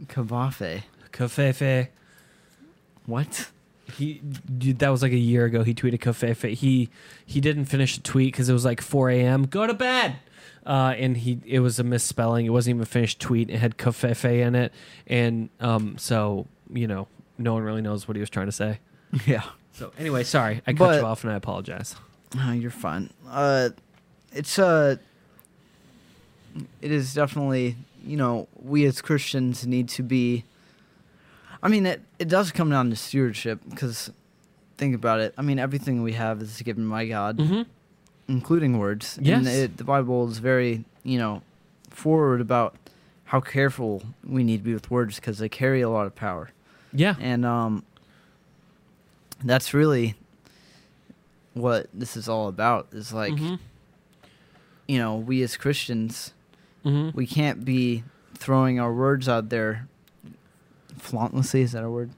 [0.06, 0.84] Kavafe.
[1.12, 1.88] Kafefe.
[3.06, 3.50] What?
[3.98, 4.22] He
[4.58, 5.64] dude, that was like a year ago.
[5.64, 6.54] He tweeted covfefe.
[6.54, 6.90] He
[7.26, 9.44] he didn't finish the tweet because it was like 4 a.m.
[9.46, 10.16] Go to bed.
[10.66, 12.46] Uh, and he it was a misspelling.
[12.46, 13.50] It wasn't even a finished tweet.
[13.50, 14.72] It had covfefe in it,
[15.08, 18.80] and um, so you know, no one really knows what he was trying to say.
[19.26, 19.44] Yeah.
[19.74, 21.96] So anyway, sorry, I cut But- you off, and I apologize.
[22.38, 23.10] Oh, you're fine.
[23.28, 23.70] Uh,
[24.32, 24.98] it's uh,
[26.82, 30.44] it is definitely you know we as Christians need to be.
[31.64, 34.12] I mean, it it does come down to stewardship because
[34.78, 35.34] think about it.
[35.38, 37.62] I mean, everything we have is given by God, Mm-hmm.
[38.28, 39.20] including words.
[39.22, 39.38] Yes.
[39.40, 41.42] And it, the Bible is very you know
[41.90, 42.76] forward about
[43.26, 46.50] how careful we need to be with words because they carry a lot of power.
[46.94, 47.16] Yeah.
[47.20, 47.84] And um,
[49.44, 50.16] that's really
[51.54, 52.88] what this is all about.
[52.92, 53.60] Is like Mhm.
[54.88, 56.34] you know we as Christians
[56.86, 57.14] Mhm.
[57.14, 58.04] we can't be
[58.36, 59.88] throwing our words out there
[60.98, 61.62] flauntlessly.
[61.62, 62.12] Is that a word?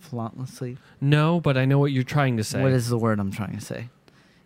[0.00, 0.76] Flauntlessly.
[1.00, 2.62] No, but I know what you're trying to say.
[2.62, 3.88] What is the word I'm trying to say?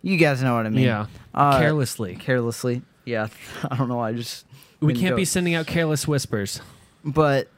[0.03, 0.85] You guys know what I mean.
[0.85, 1.07] yeah.
[1.35, 2.17] Uh, Carelessly.
[2.17, 2.83] Carelessly.
[3.05, 3.29] Yeah.
[3.71, 4.01] I don't know.
[4.01, 4.47] I just.
[4.81, 6.61] We can't go- be sending out careless whispers.
[7.05, 7.49] But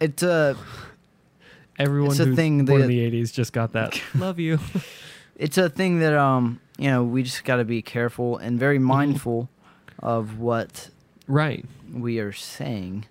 [0.00, 0.54] it's uh
[1.78, 4.00] Everyone It's a who's thing born in that- the '80s just got that.
[4.14, 4.58] Love you.
[5.36, 8.58] it's a thing that um you know we just got to be careful and Mm-hmm.
[8.58, 9.48] very mindful
[10.00, 10.90] of what
[11.28, 11.64] right.
[11.92, 13.06] we are saying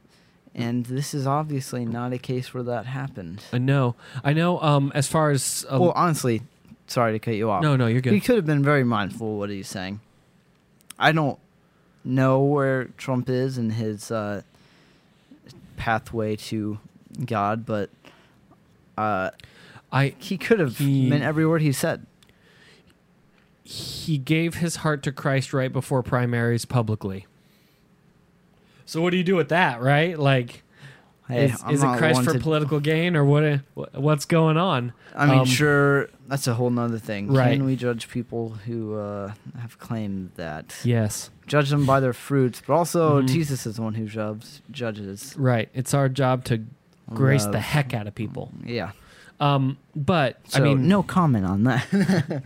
[0.54, 3.96] and this is obviously not a case where that happened I know.
[4.24, 4.60] I know.
[4.60, 6.42] Um, as far as uh, well honestly
[6.88, 8.14] sorry to cut you off no, no, you're good.
[8.14, 10.00] he could have been very mindful of what he's saying
[10.98, 11.38] i don't
[12.04, 14.42] know where trump is in his uh
[15.76, 16.80] pathway to
[17.26, 17.90] god but
[18.98, 19.30] uh
[19.92, 22.06] I he could have He- meant every word he said
[23.64, 27.26] he gave his heart to Christ right before primaries publicly.
[28.88, 30.18] So what do you do with that, right?
[30.18, 30.64] Like,
[31.28, 33.60] Hey, is, is it Christ for to- political gain or what?
[33.94, 34.94] What's going on?
[35.14, 37.34] I mean, um, sure, that's a whole nother thing.
[37.34, 37.52] Right.
[37.58, 40.74] Can we judge people who uh, have claimed that?
[40.84, 43.28] Yes, Judge them by their fruits, but also Mhm.
[43.28, 44.62] Jesus is the one who judges.
[44.72, 45.36] Judges.
[45.38, 45.68] right.
[45.74, 46.64] It's our job to
[47.14, 48.52] grace the heck out of people.
[48.66, 48.92] Yeah.
[49.42, 51.86] Um, but So I mean, no comment on that.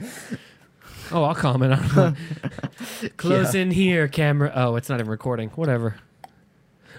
[1.14, 2.16] Oh, I'll comment on.
[3.18, 4.50] Close in here, camera.
[4.56, 5.50] Oh, it's not even recording.
[5.50, 5.96] Whatever.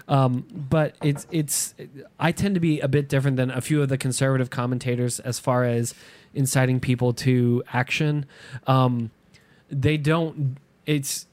[0.07, 1.73] Um, but it's it's.
[2.19, 5.39] I tend to be a bit different than a few of the conservative commentators as
[5.39, 5.93] far as
[6.33, 8.25] inciting people to action.
[8.67, 9.11] Um,
[9.69, 10.57] they don't.
[10.85, 11.27] It's.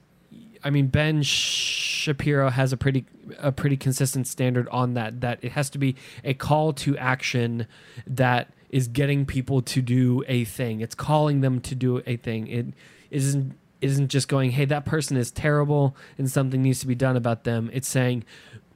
[0.62, 3.06] I mean, Ben Shapiro has a pretty
[3.38, 5.20] a pretty consistent standard on that.
[5.20, 7.66] That it has to be a call to action
[8.06, 10.80] that is getting people to do a thing.
[10.80, 12.46] It's calling them to do a thing.
[12.46, 12.66] It
[13.11, 17.16] isn't isn't just going, "Hey, that person is terrible and something needs to be done
[17.16, 18.24] about them." It's saying,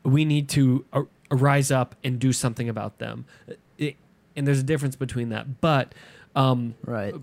[0.05, 3.25] "We need to ar- rise up and do something about them."
[3.79, 3.97] It,
[4.37, 5.61] and there's a difference between that.
[5.61, 5.95] But
[6.35, 7.15] um, right.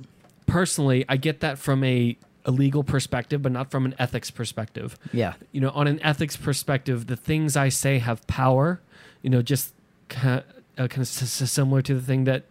[0.48, 4.98] personally, I get that from a, a legal perspective, but not from an ethics perspective
[5.13, 5.34] Yeah.
[5.52, 8.82] you know, on an ethics perspective, the things I say have power.
[9.22, 9.74] You know, just
[10.10, 10.46] kind of,
[10.78, 12.46] uh, kind of similar to the thing that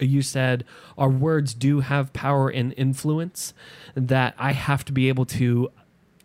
[0.00, 0.64] you said.
[0.96, 3.52] Our words do have power and influence.
[3.94, 5.70] That I have to be able to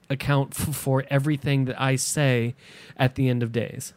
[0.10, 2.56] account f- for everything that I say
[2.98, 3.93] at the end of days.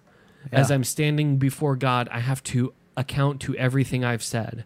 [0.50, 4.64] As I'm standing before God, I have to account to everything I've said.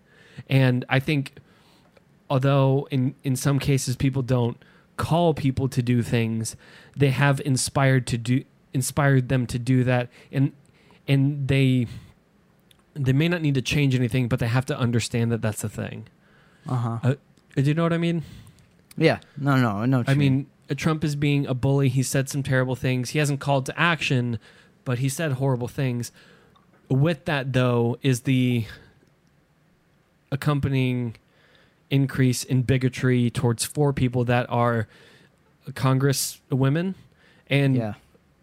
[0.48, 1.34] And I think
[2.30, 4.56] although in in some cases people don't
[4.96, 6.56] call people to do things,
[6.96, 10.52] they have inspired to do inspired them to do that and
[11.06, 11.86] and they
[12.94, 15.68] they may not need to change anything, but they have to understand that that's a
[15.68, 16.08] thing.
[16.66, 16.98] Uh-huh.
[17.02, 17.14] Uh,
[17.54, 18.22] do you know what I mean?
[18.96, 19.18] Yeah.
[19.36, 20.02] No, no, no.
[20.06, 21.88] I mean, uh, Trump is being a bully.
[21.88, 23.10] He said some terrible things.
[23.10, 24.38] He hasn't called to action,
[24.84, 26.10] but he said horrible things.
[26.88, 28.66] With that, though, is the
[30.30, 31.16] accompanying
[31.90, 34.88] increase in bigotry towards four people that are
[35.74, 36.94] Congress women,
[37.48, 37.94] and yeah.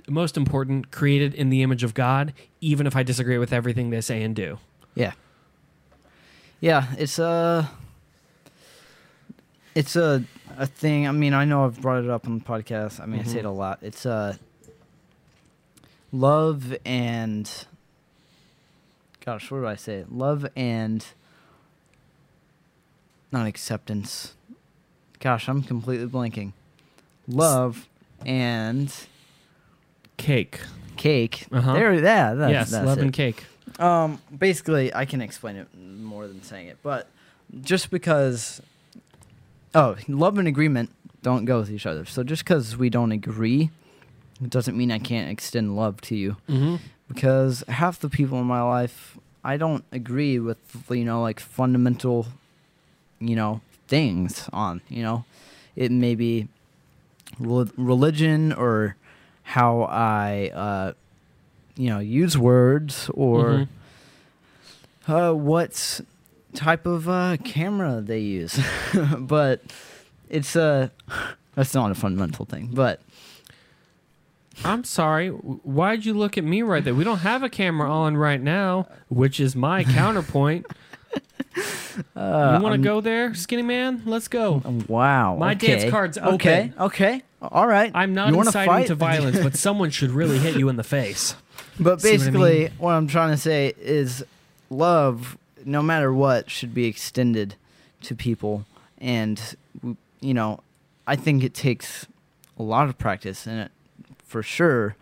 [0.07, 2.33] most important, created in the image of God.
[2.61, 4.59] Even if I disagree with everything they say and do.
[4.95, 5.13] Yeah.
[6.61, 7.69] Yeah, it's a
[9.75, 10.23] it's a
[10.57, 11.07] a thing.
[11.07, 12.99] I mean, I know I've brought it up on the podcast.
[12.99, 13.79] I mean, I say it a lot.
[13.81, 14.35] It's uh
[16.11, 17.49] love and
[19.25, 20.05] gosh, what do I say?
[20.09, 21.05] Love and
[23.31, 24.33] not acceptance.
[25.19, 26.53] Gosh, I'm completely blanking.
[27.27, 27.87] Love
[28.25, 28.93] and
[30.17, 30.59] Cake.
[30.97, 31.45] cake.
[31.51, 31.73] Uh-huh.
[31.73, 33.01] There, yeah, that's, yes, that's love it.
[33.01, 33.43] and cake.
[33.79, 37.07] Um, basically, I can explain it more than saying it, but
[37.61, 38.61] just because,
[39.75, 40.89] oh, love and agreement
[41.21, 42.05] don't go with each other.
[42.05, 43.69] So just because we don't agree,
[44.41, 46.37] it doesn't mean I can't extend love to you.
[46.49, 46.75] Mm-hmm.
[47.07, 50.57] Because half the people in my life, I don't agree with,
[50.89, 52.27] you know, like fundamental,
[53.19, 54.81] you know, things on.
[54.89, 55.25] You know,
[55.75, 56.47] it may be
[57.39, 58.95] religion or
[59.43, 60.93] how I, uh,
[61.75, 63.67] you know, use words or Mhm.
[65.07, 66.01] uh, what
[66.53, 68.59] type of uh, camera they use.
[69.17, 69.61] but
[70.29, 70.89] it's uh,
[71.55, 72.69] that's not a fundamental thing.
[72.73, 73.01] But
[74.63, 75.29] I'm sorry.
[75.29, 76.93] Why'd you look at me right there?
[76.95, 80.65] We don't have a camera on right now, which is my counterpoint.
[82.15, 84.03] uh, you want to go there, skinny man?
[84.05, 84.61] Let's go.
[84.87, 85.35] Wow.
[85.37, 85.67] My okay.
[85.77, 86.71] dance card's Okay.
[86.71, 86.73] open.
[86.85, 87.21] Okay.
[87.41, 87.91] All right.
[87.93, 88.87] I'm not You inciting fight?
[88.87, 91.35] to violence, but someone should really hit you in the face.
[91.79, 92.71] But See what I basically, mean?
[92.77, 94.23] what I'm trying to say is
[94.69, 97.55] love, no matter what, should be extended
[98.01, 98.65] to people.
[98.99, 99.41] And,
[100.21, 100.59] you know,
[101.07, 102.05] I think it takes
[102.57, 103.71] a lot of practice and it
[104.25, 104.95] for sure.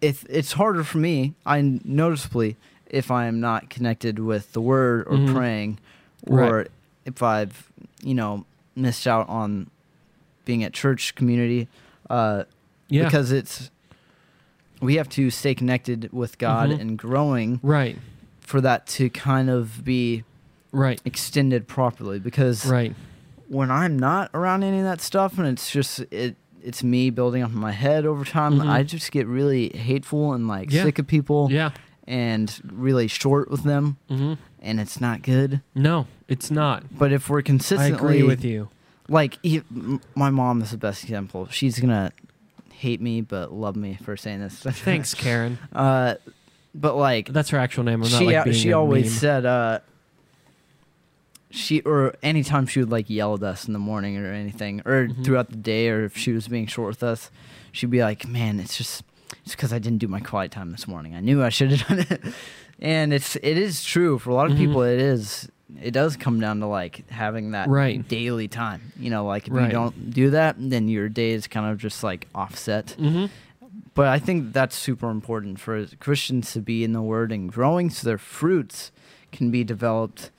[0.00, 2.56] If it's harder for me, I noticeably,
[2.88, 5.32] if I am not connected with the word or Mhm.
[5.34, 5.78] praying,
[6.26, 6.70] or Right.
[7.04, 7.70] if I've,
[8.02, 9.68] you know, missed out on
[10.44, 11.68] being at church community,
[12.10, 12.44] uh,
[12.88, 13.04] Yeah.
[13.04, 13.70] because it's
[14.80, 16.80] we have to stay connected with God Mhm.
[16.80, 17.96] and growing right.
[18.42, 20.24] For that to kind of be
[20.72, 21.00] Right.
[21.04, 22.94] extended properly because Right.
[23.48, 27.42] when I'm not around any of that stuff and it's just it it's me building
[27.42, 28.68] up in my head over time Mhm.
[28.68, 30.84] I just get really hateful and like Yeah.
[30.84, 31.70] sick of people Yeah.
[32.06, 36.84] and really short with them hmm and it's not good No, it's not.
[36.96, 38.68] but if we're consistent, I agree with you.
[39.08, 42.12] like e- m- my mom is the best example she's gonna
[42.70, 45.58] hate me but love me for saying this Thanks, Karen.
[45.74, 46.14] uh
[46.74, 48.02] but like That's her actual name.
[48.02, 49.18] I'm not she like being she always meme.
[49.18, 49.78] said uh
[51.50, 55.08] she or anytime she would like yell at us in the morning or anything or
[55.08, 55.24] Mhm.
[55.24, 57.30] throughout the day or if she was being short with us
[57.72, 59.02] she'd be like man it's just
[59.44, 61.86] it's because i didn't do my quiet time this morning i knew i should have
[61.88, 62.34] done it
[62.80, 64.60] and it's it is true for a lot of Mhm.
[64.60, 65.48] people it is
[65.82, 68.06] it does come down to like having that Right.
[68.08, 69.66] daily time you know like if Right.
[69.66, 73.26] you don't do that then your day is kind of just like offset Mm-hmm.
[73.94, 77.90] But I think that's super important for Christians to be in the Word and growing
[77.90, 78.90] so their fruits
[79.32, 80.30] can be developed,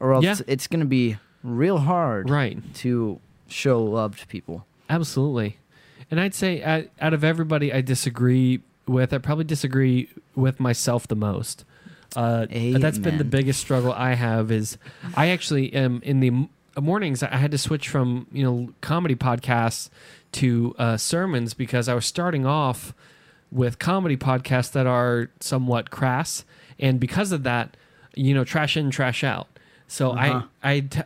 [0.00, 0.36] or else Yeah.
[0.46, 2.58] it's going to be real hard Right.
[2.76, 4.66] to show love to people.
[4.88, 5.58] Absolutely.
[6.10, 11.08] And I'd say out, out of everybody I disagree with, I probably disagree with myself
[11.08, 11.64] the most.
[12.14, 14.76] Uh, that's been the biggest struggle I have is
[15.16, 16.48] I actually am in the
[16.80, 19.88] mornings I had to switch from, you know, comedy podcasts
[20.32, 22.94] to uh, sermons because I was starting off
[23.50, 26.44] with comedy podcasts that are somewhat crass.
[26.78, 27.76] And because of that,
[28.14, 29.48] you know, trash in, trash out.
[29.88, 30.42] So Uh-huh.
[30.62, 31.00] I, I t-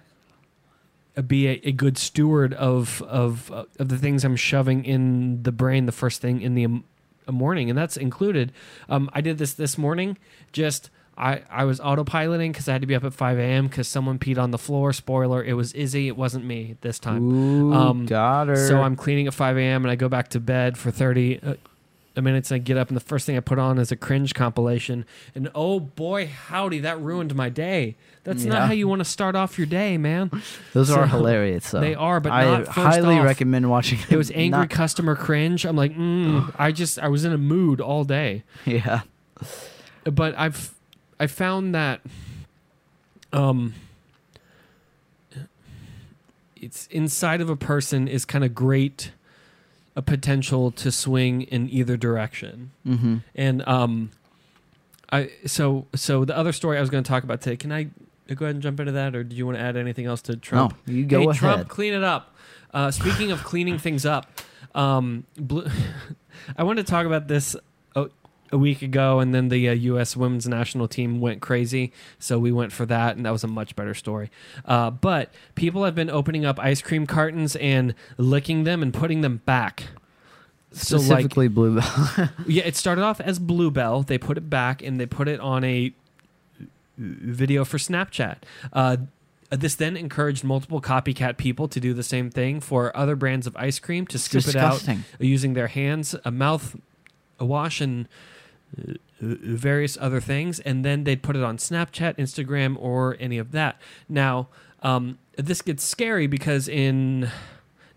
[1.27, 5.53] be a, a good steward of of uh, of the things I'm shoving in the
[5.53, 6.85] brain the first thing in the m-
[7.29, 8.53] morning, and that's included.
[8.89, 10.19] Um, I did this this morning.
[10.53, 13.69] Just I I was autopiloting because I had to be up at 5 a.m.
[13.69, 14.93] because someone peed on the floor.
[14.93, 16.09] Spoiler: it was Izzy.
[16.09, 17.23] It wasn't me this time.
[17.33, 18.57] Ooh, Um, got her.
[18.57, 19.85] So I'm cleaning at 5 a.m.
[19.85, 22.97] and I go back to bed for 30 uh, minutes and I get up and
[22.97, 25.05] the first thing I put on is a cringe compilation.
[25.35, 27.97] And oh boy, howdy, that ruined my day.
[28.25, 28.53] That's Yeah.
[28.55, 30.31] not how you want to start off your day, man.
[30.73, 31.71] Those are hilarious.
[31.71, 31.81] Though.
[31.81, 33.25] They are, but I highly off.
[33.25, 33.99] recommend watching.
[34.11, 35.65] It was angry not- customer cringe.
[35.65, 38.43] I'm like, mm, I just I was in a mood all day.
[38.67, 39.03] yeah.
[40.05, 40.73] But I've
[41.19, 42.01] I found that
[43.33, 43.75] um
[46.57, 49.13] it's inside of a person is kind of great
[49.95, 52.71] a potential to swing in either direction.
[52.87, 53.17] Mm-hmm.
[53.35, 54.11] And um
[55.13, 57.89] I so so the other story I was going to talk about today, can I
[58.35, 60.37] go ahead and jump into that or do you want to add anything else to
[60.37, 60.77] Trump?
[60.87, 61.37] No, you go hey, ahead.
[61.37, 62.35] Trump, clean it up.
[62.75, 64.41] Uh, speaking of cleaning things up,
[64.75, 65.25] um,
[66.57, 67.57] I wanted to talk about this
[68.51, 70.17] a, week ago, and then the uh, U.S.
[70.17, 73.77] women's national team went crazy, so we went for that, and that was a much
[73.77, 74.31] better story.
[74.65, 79.21] Uh, but people have been opening up ice cream cartons and licking them and putting
[79.21, 79.85] them back.
[80.73, 81.85] So, like, Specifically, Bluebell.
[82.47, 84.03] yeah, it started off as Bluebell.
[84.03, 85.93] They put it back and they put it on a
[86.99, 88.39] video for Snapchat.
[88.73, 88.97] Uh,
[89.51, 93.57] this then encouraged multiple copycat people to do the same thing for other brands of
[93.57, 94.87] ice cream to scoop it out
[95.19, 96.77] using their hands, a mouth
[97.39, 98.09] a wash, and
[99.21, 100.61] various other things.
[100.61, 103.81] And then they'd put it on Snapchat, Instagram, or any of that.
[104.09, 104.49] Now,
[104.83, 107.23] um, this gets scary because in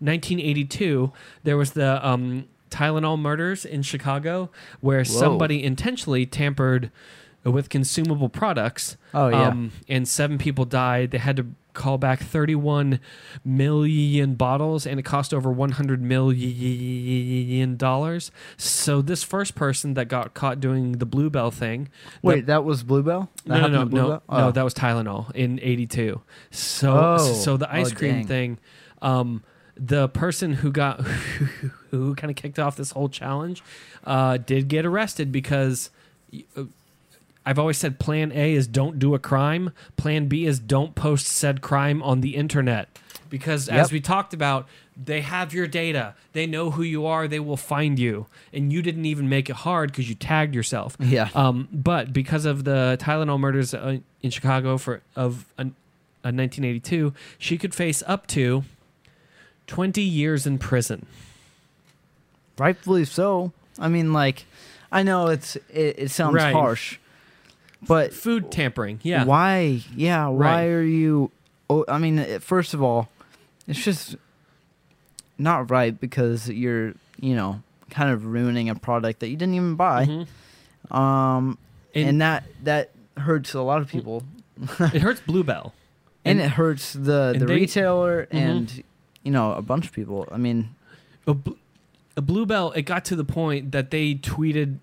[0.00, 1.12] 1982,
[1.44, 6.90] there was the um, Tylenol murders in Chicago where somebody intentionally tampered
[7.44, 8.96] with consumable products.
[9.14, 9.48] Oh yeah.
[9.48, 11.10] Um, and seven people died.
[11.10, 12.98] They had to call back 31
[13.44, 18.30] million bottles and it cost over 100 million dollars.
[18.56, 21.88] So this first person that got caught doing the Bluebell thing.
[22.22, 23.30] Wait, that was Bluebell.
[23.46, 24.08] That No, no, no, no, Bluebell?
[24.10, 24.22] no.
[24.28, 24.50] Oh.
[24.50, 26.20] That was Tylenol in '82.
[26.50, 27.18] So, Oh.
[27.18, 28.26] so the ice Oh, cream dang.
[28.26, 28.58] thing,
[29.00, 29.42] um,
[29.76, 31.00] the person who got
[31.90, 33.62] who kind of kicked off this whole challenge,
[34.04, 35.90] uh, did get arrested because.
[37.50, 39.72] I've always said plan A is don't do a crime.
[39.96, 42.88] Plan B is don't post said crime on the internet.
[43.28, 46.14] Because as we talked about, they have your data.
[46.32, 47.26] They know who you are.
[47.26, 48.26] They will find you.
[48.52, 50.96] And you didn't even make it hard because you tagged yourself.
[51.00, 51.28] Yeah.
[51.34, 55.64] Um, but because of the Tylenol murders uh, in Chicago for of uh,
[56.22, 58.62] 1982, she could face up to
[59.66, 61.06] 20 years in prison.
[62.58, 63.52] Rightfully so.
[63.76, 64.44] I mean, like,
[64.92, 66.52] I know it's it, it sounds Right.
[66.52, 66.98] harsh,
[67.86, 69.00] but Food tampering.
[69.02, 69.24] Yeah.
[69.24, 69.82] why?
[69.96, 70.64] Yeah, why Right.
[70.66, 71.30] are you?
[71.68, 73.08] Oh, I mean, first of all,
[73.66, 74.16] it's just
[75.38, 79.74] not right because you're, you know, kind of ruining a product that you didn't even
[79.76, 80.06] buy.
[80.06, 80.94] Mhm.
[80.94, 81.58] Um,
[81.94, 84.22] And, and, that that hurts a lot of people,
[84.80, 85.72] it hurts Bluebell.
[86.24, 88.34] and, it hurts the the they- retailer Mhm.
[88.34, 88.82] and
[89.22, 90.28] you know a bunch of people.
[90.30, 90.70] I mean,
[91.26, 91.52] a, bl-
[92.16, 94.78] a bluebell it got to the point that they tweeted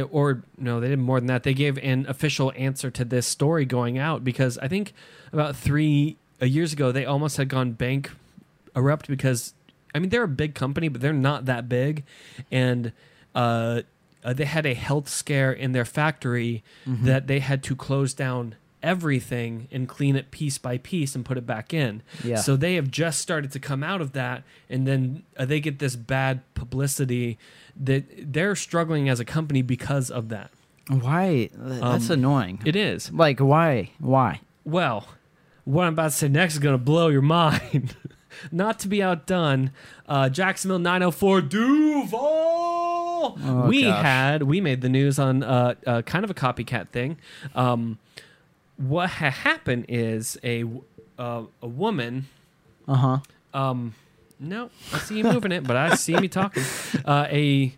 [0.00, 3.64] or no they did more than that they gave an official answer to this story
[3.64, 4.92] going out because i think
[5.32, 8.10] about three uh, years ago they almost had gone bank
[8.74, 9.52] erupt because
[9.94, 12.04] i mean they're a big company but they're not that big
[12.50, 12.92] and
[13.34, 13.82] uh,
[14.24, 17.06] uh, they had a health scare in their factory Mm-hmm.
[17.06, 21.38] that they had to close down everything and clean it piece by piece and put
[21.38, 22.36] it back in yeah.
[22.36, 25.78] so they have just started to come out of that, and then uh, they get
[25.78, 27.38] this bad publicity
[27.76, 30.50] that they're struggling as a company because of that.
[30.88, 31.48] why?
[31.54, 32.60] That's Um, annoying.
[32.64, 33.90] It is like why?
[33.98, 34.40] Why?
[34.64, 35.08] well.
[35.64, 37.94] what I'm about to say next is going to blow your mind.
[38.50, 39.70] Not to be outdone,
[40.08, 43.38] uh, Jacksonville 904 Duval.
[43.44, 44.02] Oh, we gosh.
[44.02, 47.18] had we made the news on uh, uh, kind of a copycat thing.
[47.54, 47.98] Um,
[48.76, 50.64] what ha- happened is a
[51.18, 52.26] uh, a woman.
[52.88, 53.18] Uh huh.
[53.54, 53.94] Um,
[54.40, 56.62] no, I see you moving it, but I see me talking.
[57.04, 57.74] Uh, a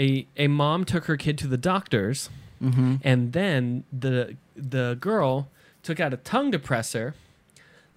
[0.00, 2.28] a a mom took her kid to the doctors,
[2.62, 2.96] Mm-hmm.
[3.02, 5.48] and then the the girl
[5.82, 7.14] took out a tongue depressor,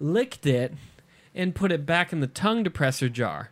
[0.00, 0.74] licked it,
[1.34, 3.50] and put it back in the tongue depressor jar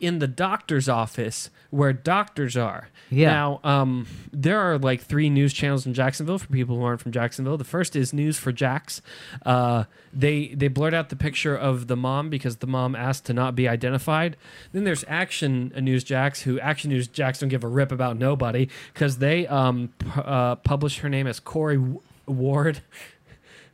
[0.00, 2.88] in the doctor's office where doctors are.
[3.10, 3.30] Yeah.
[3.30, 7.12] Now, um, there are like three news channels in Jacksonville for people who aren't from
[7.12, 7.56] Jacksonville.
[7.58, 9.00] The first is News4Jax.
[9.44, 13.32] Uh, they they blurred out the picture of the mom because the mom asked to
[13.34, 14.36] not be identified.
[14.72, 18.68] Then there's Action News Jax, who Action News Jax don't give a rip about nobody
[18.92, 22.80] because they um, p- uh, published her name as Corey W- Ward.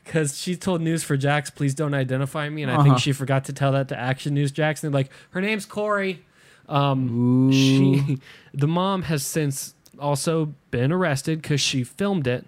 [0.05, 2.85] Because she told News4Jax, please don't identify me, and I Uh-huh.
[2.85, 4.85] think she forgot to tell that to Action News Jax.
[4.85, 6.23] And like, her name's Corey.
[6.69, 7.53] Um, Ooh.
[7.53, 8.19] she
[8.55, 12.45] the mom has since also been arrested because she filmed it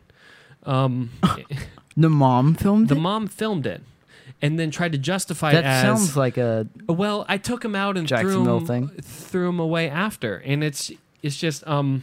[0.65, 1.11] um
[1.97, 2.95] the mom filmed it?
[2.95, 3.03] the it.
[3.03, 3.83] mom filmed it
[4.43, 7.77] and then tried to justify it that as sounds like a well i took him
[7.77, 8.89] out and threw him, thing.
[9.01, 10.91] threw him away after and it's
[11.23, 12.03] it's just um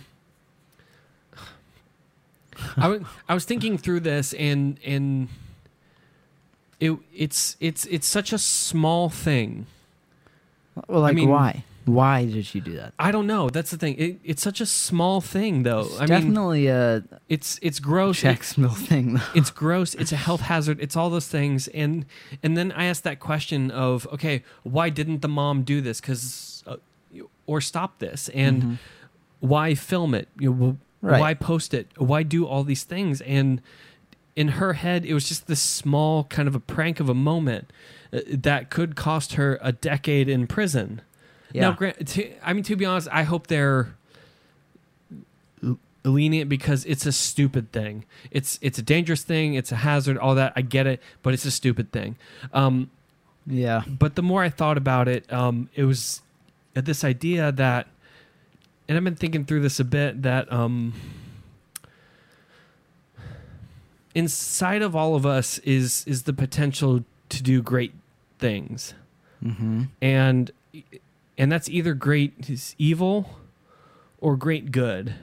[2.78, 5.28] I wa- I was thinking through this and and
[6.80, 9.66] it it's it's it's such a small thing
[10.88, 11.64] well, like mean- why?
[11.86, 12.94] Why did you do that?
[12.98, 13.50] I don't know.
[13.50, 13.96] That's the thing.
[13.98, 15.82] It, it's such a small thing, though.
[15.82, 18.22] It's I mean, definitely a it's it's gross.
[18.22, 19.16] Jacksonville thing.
[19.16, 19.22] Though.
[19.36, 19.94] it's gross.
[19.96, 20.80] It's a health hazard.
[20.80, 21.68] It's all those things.
[21.68, 22.06] And
[22.42, 26.00] and then I asked that question of, okay, why didn't the mom do this?
[26.00, 26.78] Because uh,
[27.48, 28.30] or stop this?
[28.30, 28.78] And Mhm.
[29.42, 30.30] why film it?
[30.40, 31.20] You know, Right.
[31.20, 31.88] why post it?
[31.98, 33.20] Why do all these things?
[33.20, 33.62] And
[34.36, 37.72] in her head, it was just this small kind of a prank of a moment
[38.12, 41.02] uh, that could cost her a decade in prison.
[41.52, 41.62] Yeah.
[41.62, 43.96] Now, grant, to, I mean, to be honest, I hope they're
[46.04, 48.06] lenient because it's a stupid thing.
[48.32, 49.54] It's it's a dangerous thing.
[49.54, 50.18] It's a hazard.
[50.18, 52.16] All that I get it, but it's a stupid thing.
[52.54, 52.90] Um,
[53.46, 53.84] yeah.
[53.88, 56.22] but the more I thought about it, um, it was
[56.76, 57.88] uh, this idea that,
[58.88, 60.94] and I've been thinking through this a bit that um,
[64.16, 67.94] inside of all of us is is the potential to do great
[68.40, 68.94] things
[69.44, 69.84] Mm-hmm.
[70.02, 70.52] and
[71.38, 73.30] and that's either great is evil
[74.22, 75.16] or great good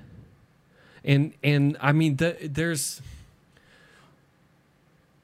[1.03, 3.01] and and i mean the, there's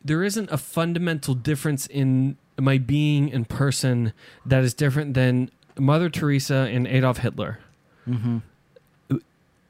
[0.04, 4.12] there isn't a fundamental difference in my being in person
[4.46, 7.58] that is different than mother teresa and adolf hitler
[8.08, 8.38] Mm-hmm.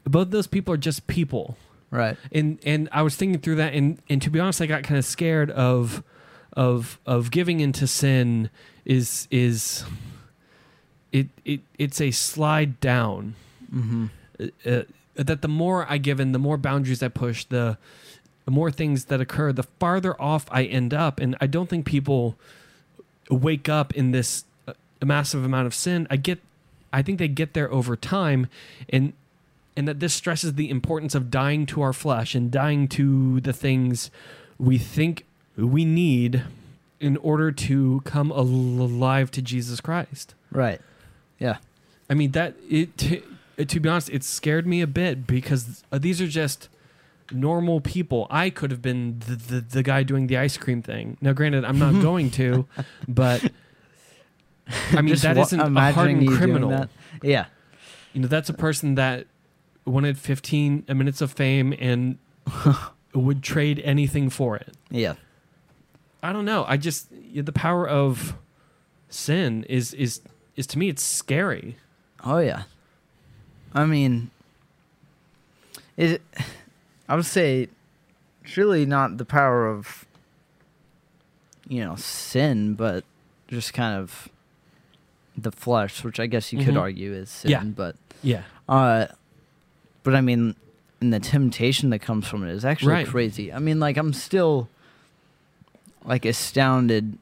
[0.05, 1.57] both those people are just people
[1.91, 2.17] Right.
[2.33, 4.99] and and I was thinking through that, and and to be honest, I got kind
[4.99, 6.03] of scared of
[6.53, 8.51] of of giving into sin
[8.85, 9.85] is is
[11.13, 13.35] it it it's a slide down.
[13.73, 14.07] Mm-hmm.
[14.41, 14.83] Uh, uh,
[15.15, 17.79] that the more I give in, the more boundaries I push, the
[18.45, 21.85] the more things that occur, the farther off I end up, and I don't think
[21.85, 22.37] people
[23.29, 24.75] wake up in this uh,
[25.05, 26.07] massive amount of sin.
[26.11, 26.39] I get,
[26.93, 28.47] I think they get there over time,
[28.89, 29.15] and
[29.77, 33.53] and that this stresses the importance of dying to our flesh and dying to the
[33.53, 34.11] things
[34.59, 36.43] we think we need
[36.99, 40.35] in order to come alive to Jesus Christ.
[40.51, 40.81] Right.
[41.39, 41.59] Yeah.
[42.09, 43.23] I mean that it to,
[43.65, 46.69] to be honest, it scared me a bit because uh, these are just
[47.31, 48.27] normal people.
[48.31, 51.17] I could have been the, the the guy doing the ice cream thing.
[51.21, 52.67] Now, granted, I'm not going to,
[53.09, 53.51] but
[54.93, 56.89] I mean that isn't a hardened criminal.
[57.23, 57.47] Yeah.
[58.13, 59.27] You know, that's a person that
[59.87, 62.19] wanted 15 minutes of fame and
[63.15, 64.75] would trade anything for it.
[64.91, 65.15] Yeah.
[66.23, 66.65] I don't know.
[66.67, 68.35] I just the power of
[69.09, 70.21] sin is is
[70.57, 71.77] is to me it's scary.
[72.25, 72.65] Oh yeah.
[73.73, 74.31] I mean,
[75.97, 76.23] it.
[77.09, 77.69] I would say,
[78.43, 80.05] it's really not the power of,
[81.69, 83.05] you know, sin, but
[83.47, 84.29] just kind of
[85.37, 86.81] the flesh, which I guess you could Mhm.
[86.81, 87.51] argue is sin.
[87.53, 87.63] Yeah.
[87.63, 88.43] But, Yeah.
[88.69, 89.07] uh,
[90.07, 90.55] but I mean,
[91.01, 93.07] and the temptation that comes from it is actually Right.
[93.07, 93.53] crazy.
[93.53, 94.69] I mean, like I'm still,
[96.05, 97.19] like astounded,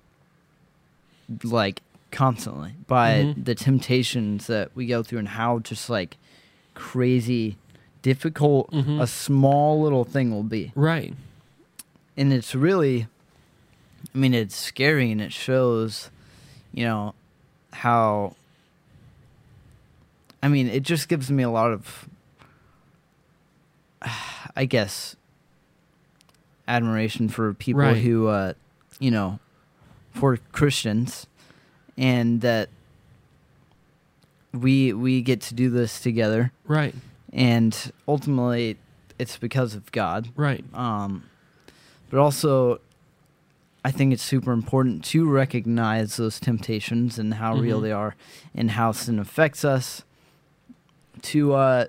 [1.42, 1.80] like
[2.10, 3.44] constantly by Mhm.
[3.46, 6.16] the temptations that we go through and how just like
[6.74, 7.56] crazy
[8.02, 9.00] difficult Mhm.
[9.00, 11.14] a small little thing will be Right.
[12.16, 13.08] and it's really
[14.14, 16.10] i mean it's scary and it shows
[16.72, 17.14] you know
[17.72, 18.36] how
[20.42, 22.06] i mean it just gives me a lot of
[24.56, 25.16] i guess
[26.66, 27.96] admiration for people Right.
[28.02, 28.52] who uh
[29.00, 29.38] you know
[30.12, 31.26] for Christians,
[31.98, 32.68] and that
[34.52, 36.94] we we get to do this together, Right.
[37.32, 37.76] and
[38.06, 38.76] ultimately,
[39.18, 40.28] it's because of God.
[40.36, 40.64] Right.
[40.72, 41.24] Um,
[42.10, 42.80] but also,
[43.84, 47.82] I think it's super important to recognize those temptations and how real Mhm.
[47.82, 48.14] they are,
[48.54, 50.04] and how sin affects us.
[51.22, 51.86] To uh,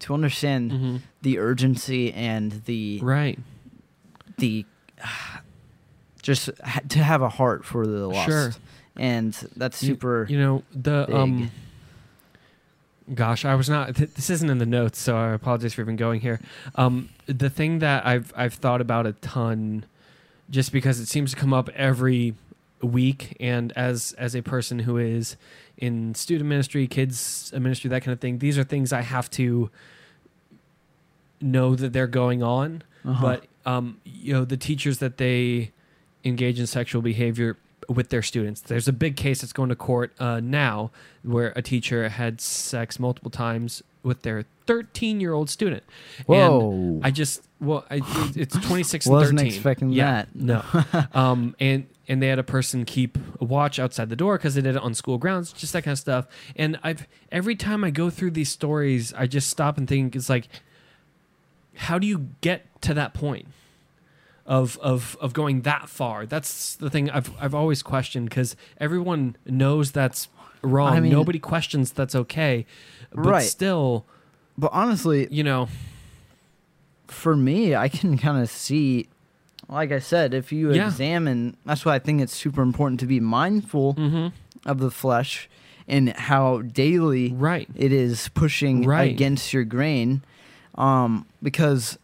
[0.00, 3.38] to understand hmm the urgency and the Right.
[4.38, 4.64] the
[6.22, 8.28] just ha- to have a heart for the lost.
[8.28, 8.52] Sure.
[8.96, 10.26] And that's You- super.
[10.28, 11.16] You know the big.
[11.16, 11.50] um.
[13.14, 13.96] Gosh, I was not.
[13.96, 16.40] Th- this isn't in the notes, so I apologize for even going here.
[16.74, 19.86] Um, the thing that I've I've thought about a ton,
[20.50, 22.34] just because it seems to come up every
[22.82, 25.36] week, and as as a person who is
[25.78, 29.70] in student ministry, kids ministry, that kind of thing, these are things I have to
[31.40, 32.82] know that they're going on.
[33.04, 33.22] Uh-huh.
[33.22, 35.72] But um, you know, the teachers that they
[36.24, 37.56] engage in sexual behavior
[37.88, 38.60] with their students.
[38.60, 40.90] There's a big case that's going to court uh, now
[41.22, 45.82] where a teacher had sex multiple times with their 13 year old student.
[46.26, 48.00] whoa, And I just well, I,
[48.36, 49.12] it's 26 and 13.
[49.12, 49.52] wasn't 13.
[49.52, 50.34] expecting yeah, that.
[50.34, 50.64] No.
[51.20, 54.62] um, and and they had a person keep a watch outside the door because they
[54.62, 56.26] did it on school grounds, just that kind of stuff.
[56.56, 60.28] And I've every time I go through these stories, I just stop and think it's
[60.30, 60.48] like,
[61.76, 63.48] how do you get to that point?
[64.46, 69.36] Of, of of going that far that's the thing i've i've always questioned because everyone
[69.44, 70.28] knows that's
[70.62, 72.64] wrong I mean- nobody questions that's okay
[73.10, 73.42] but Right.
[73.42, 74.06] still
[74.56, 75.68] But honestly, you know
[77.08, 79.08] for me, I can kind of see,
[79.68, 80.86] like I said, if you Yeah.
[80.86, 84.28] examine, that's why I think it's super important to be mindful hmm
[84.66, 85.48] of the flesh
[85.86, 89.10] and how daily right it is pushing Right.
[89.10, 90.22] against your grain,
[90.74, 91.98] um, because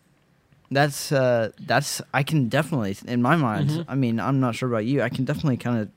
[0.71, 3.71] that's uh, that's I can definitely in my mind.
[3.71, 3.85] Mhm.
[3.89, 5.03] I mean, I'm not sure about you.
[5.03, 5.89] I can definitely kind of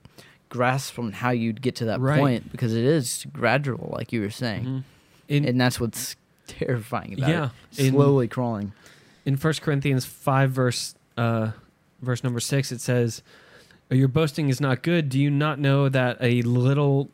[0.49, 2.20] grasp on how you'd get to that Right.
[2.20, 4.84] point because it is gradual, like you were saying, Mhm.
[5.28, 6.16] in, and that's what's
[6.47, 7.86] terrifying about yeah it.
[7.88, 8.72] in- Slowly crawling.
[9.26, 11.51] in First Corinthians five verse uh,
[12.01, 13.22] verse number six, it says,
[13.89, 15.09] "Your boasting is not good.
[15.09, 17.09] Do you not know that a little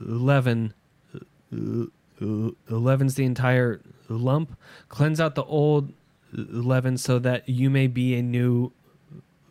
[0.00, 0.74] leaven
[1.14, 1.84] uh,
[2.20, 4.58] uh, leavens the entire lump?
[4.88, 5.92] Cleanse out the old
[6.32, 8.72] leaven, so that you may be a new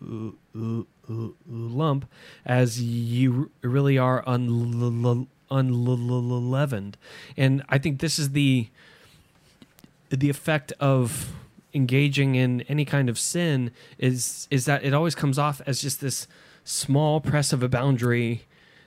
[0.03, 0.31] uh,
[1.47, 2.05] lump,
[2.45, 5.27] as you really are unleavened."
[7.37, 8.67] And I think this is the
[10.09, 11.33] the effect of
[11.73, 16.01] engaging in any kind of sin is is that it always comes off as just
[16.01, 16.27] this
[16.63, 18.43] small press of a boundary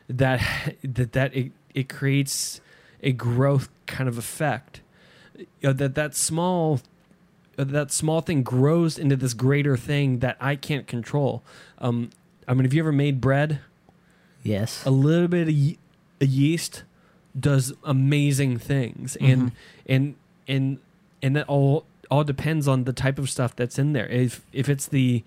[0.09, 0.41] that
[0.85, 2.61] that that it, it creates
[3.03, 4.81] a growth kind of effect
[5.39, 6.81] you know, that that small
[7.57, 11.43] that small thing grows into this greater thing that I can't control
[11.79, 12.11] um
[12.47, 13.61] I mean have you ever made bread
[14.43, 14.85] Yes.
[14.85, 15.79] a little bit of ye-
[16.21, 16.83] yeast
[17.39, 19.53] does amazing things and Mhm.
[19.87, 20.15] and
[20.47, 20.79] and
[21.23, 24.69] and that all all depends on the type of stuff that's in there if if
[24.69, 25.23] it's the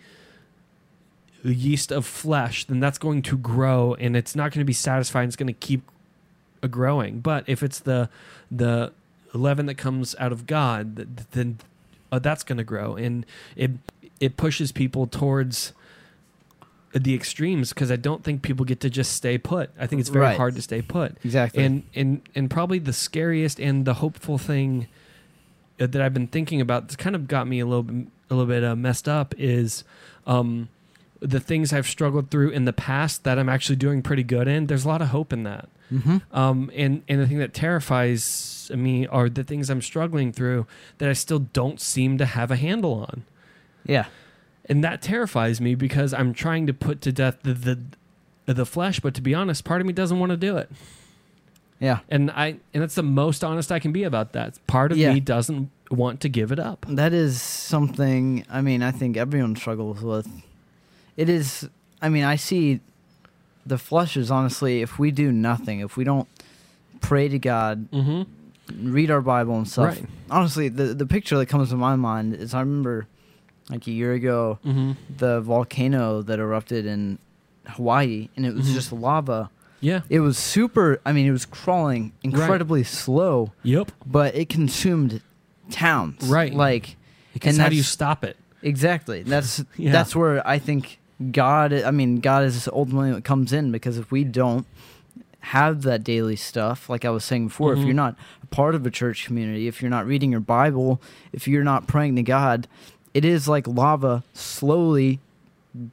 [1.44, 5.28] yeast of flesh then that's going to grow and it's not going to be satisfying
[5.28, 5.82] it's going to keep
[6.70, 8.10] growing but if it's the
[8.52, 8.92] the
[9.34, 10.96] leaven that comes out of god
[11.32, 11.58] then
[12.12, 13.26] uh, that's going to grow and
[13.56, 13.72] it
[14.20, 15.74] it pushes people towards
[16.94, 19.70] the extremes because I don't think people get to just stay put.
[19.78, 20.38] I think it's very Right.
[20.38, 21.16] hard to stay put.
[21.24, 21.64] Exactly.
[21.64, 24.88] And and and probably the scariest and the hopeful thing
[25.78, 28.48] that I've been thinking about that's kind of got me a little bit a little
[28.48, 29.84] bit uh, messed up is
[30.26, 30.68] um,
[31.22, 34.68] the things I've struggled through in the past that I'm actually doing pretty good in.
[34.68, 35.70] There's a lot of hope in that.
[35.92, 36.18] mm-hmm.
[36.38, 40.68] Um, and and the thing that terrifies me are the things I'm struggling through
[40.98, 43.24] that I still don't seem to have a handle on
[43.86, 44.08] Yeah.
[44.68, 47.54] and that terrifies me because I'm trying to put to death the
[48.46, 49.00] the, the flesh.
[49.00, 50.70] But to be honest, part of me doesn't want to do it,
[51.80, 52.00] Yeah.
[52.10, 54.58] and I and that's the most honest I can be about that.
[54.68, 55.14] Part of Yeah.
[55.14, 56.86] me doesn't want to give it up.
[56.90, 60.28] That is something, I mean, I think everyone struggles with.
[61.16, 61.70] It is,
[62.02, 62.80] I mean, I see
[63.66, 66.28] the flesh is honestly, if we do nothing, if we don't
[67.02, 68.92] pray to God, Mm-hmm.
[68.92, 70.06] read our Bible and stuff, Right.
[70.30, 73.08] honestly, the, the picture that comes to my mind is I remember
[73.70, 74.92] like a year ago, Mm-hmm.
[75.18, 77.18] the volcano that erupted in
[77.68, 78.74] Hawaii, and it was Mhm.
[78.74, 79.50] just lava.
[79.80, 80.02] Yeah.
[80.10, 83.92] It was super, I mean, it was crawling incredibly slow, Yep.
[84.06, 85.22] but it consumed
[85.70, 86.28] towns.
[86.28, 86.54] Right.
[86.54, 86.96] Like,
[87.34, 88.38] Because And how do you stop it?
[88.64, 89.22] Exactly.
[89.24, 89.92] That's Yeah.
[89.92, 91.00] that's where I think
[91.32, 91.72] God.
[91.74, 94.66] I mean, God is ultimately what comes in because if we don't
[95.42, 97.80] have that daily stuff, like I was saying before, Mhm.
[97.80, 101.00] if you're not a part of a church community, if you're not reading your Bible,
[101.32, 102.68] if you're not praying to God,
[103.14, 105.20] it is like lava slowly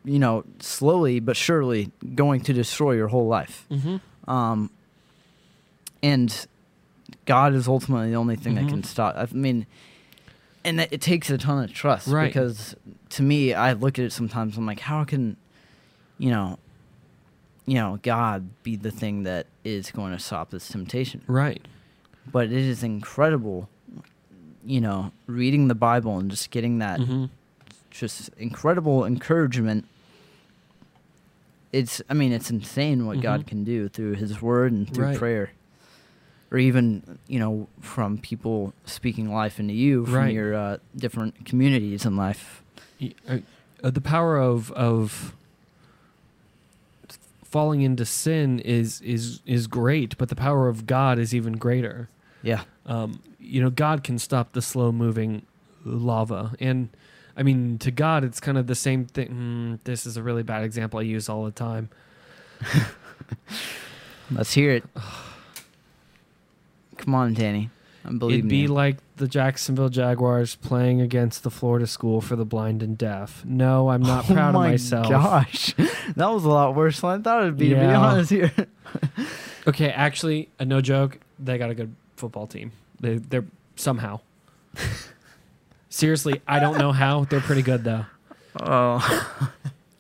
[0.05, 3.67] you know, slowly but surely going to destroy your whole life.
[3.71, 4.31] Mm-hmm.
[4.31, 4.71] Um,
[6.03, 6.47] and
[7.27, 8.87] God is ultimately the only thing that can Mhm.
[8.87, 9.15] stop.
[9.17, 9.67] I mean,
[10.65, 12.27] and it it takes a ton of trust Right.
[12.29, 12.75] because
[13.11, 14.57] to me, I look at it sometimes.
[14.57, 15.37] I'm like, how can,
[16.19, 16.59] you know,
[17.67, 21.23] you know, God be the thing that is going to stop this temptation?
[21.27, 21.67] Right.
[22.31, 23.69] But it is incredible,
[24.65, 27.27] you know, reading the Bible and just getting that Mm-hmm.
[27.95, 29.87] Just incredible encouragement.
[31.73, 33.47] It's, I mean, it's insane what God Mhm.
[33.47, 35.19] can do through His Word and through Right.
[35.19, 35.51] prayer,
[36.51, 40.35] or even you know from people speaking life into you from Right.
[40.35, 42.63] your uh, different communities in life.
[43.29, 43.39] Uh,
[43.83, 45.35] uh, the power of of
[47.45, 52.09] falling into sin is is is great, but the power of God is even greater.
[52.43, 55.43] Yeah, Um, you know, God can stop the slow moving
[55.85, 56.89] lava, and
[57.37, 59.29] I mean, to God, it's kind of the same thing.
[59.29, 61.89] Mm, this is a really bad example I use all the time.
[64.31, 64.85] let's hear it.
[66.97, 67.71] Come on, Danny.
[68.05, 68.69] I believe It'd be you.
[68.69, 73.45] like the Jacksonville Jaguars playing against the Florida School for the Blind and Deaf.
[73.47, 75.09] No, I'm not oh proud my of myself.
[75.09, 75.75] Gosh,
[76.17, 77.71] that was a lot worse than I thought it'd be.
[77.71, 78.53] To be honest here.
[79.67, 81.19] Okay, actually, uh, no joke.
[81.39, 82.73] They got a good football team.
[83.01, 84.21] They, they're somehow.
[85.95, 87.23] Seriously, I don't know how.
[87.23, 88.05] They're pretty good though.
[88.61, 89.47] Oh,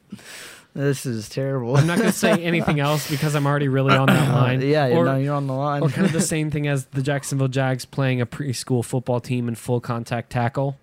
[0.74, 1.76] this is terrible.
[1.76, 4.60] I'm not going to say anything else because I'm already really on that line.
[4.60, 5.82] yeah, or, know, you're on the line.
[5.82, 9.46] or kind of the same thing as the Jacksonville Jags playing a preschool football team
[9.46, 10.76] in full contact tackle.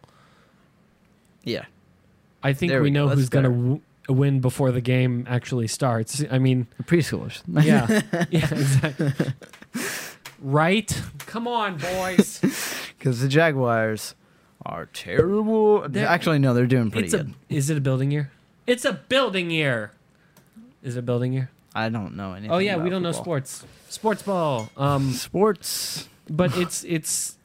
[1.44, 1.66] yeah.
[2.42, 2.94] I think we, we go.
[2.94, 6.24] know That's who's going to w- win before the game actually starts.
[6.32, 7.42] I mean, preschoolers.
[7.50, 8.02] yeah,
[8.32, 9.14] yeah, exactly.
[10.40, 11.02] Right?
[11.26, 12.40] Come on, boys.
[12.98, 14.16] Because the Jaguars
[14.66, 15.88] are terrible.
[15.88, 17.34] They're- Actually, no, they're doing pretty it's good.
[17.50, 17.54] a.
[17.54, 18.32] Is it a building year?
[18.68, 19.92] It's a building year.
[20.84, 21.50] Is it a building year?
[21.74, 22.52] I don't know anything.
[22.52, 23.66] Oh yeah, we don't know sports.
[23.90, 24.70] Sports ball.
[24.78, 26.10] Um, Sports.
[26.30, 27.38] but it's it's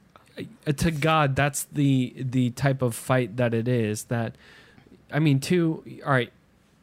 [0.67, 4.05] uh, to God that's the the type of fight that it is.
[4.05, 4.35] That
[5.13, 5.83] I mean, too.
[6.05, 6.33] All right,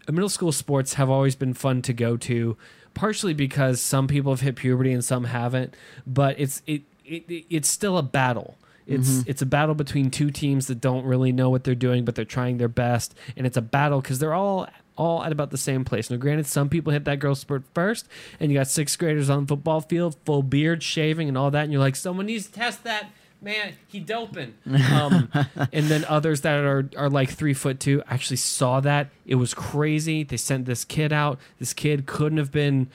[0.07, 2.55] middle school sports have always been fun to go to,
[2.93, 5.75] partially because some people have hit puberty and some haven't.
[6.07, 8.57] But it's it, it, it it's still a battle.
[8.87, 9.23] It's Mhm.
[9.27, 12.25] it's a battle between two teams that don't really know what they're doing, but they're
[12.25, 15.83] trying their best, and it's a battle because they're all all at about the same
[15.83, 16.11] place.
[16.11, 18.07] Now, granted, some people hit that growth spurt first,
[18.39, 21.63] and you got sixth graders on the football field, full beard, shaving, and all that,
[21.63, 23.09] and you're like, someone needs to test that.
[23.41, 24.53] Man, he doping.
[24.93, 25.29] Um,
[25.73, 29.09] and then others that are are like three foot two actually saw that.
[29.25, 30.23] It was crazy.
[30.23, 31.39] They sent this kid out.
[31.59, 32.87] This kid couldn't have been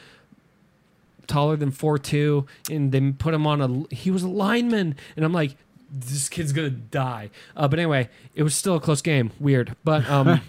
[1.27, 3.61] taller than four two, and they put him on
[3.91, 3.95] a.
[3.95, 5.57] He was a lineman, and I'm like,
[5.91, 7.31] this kid's gonna die.
[7.57, 9.31] Uh, but anyway, it was still a close game.
[9.41, 10.41] Weird, but um,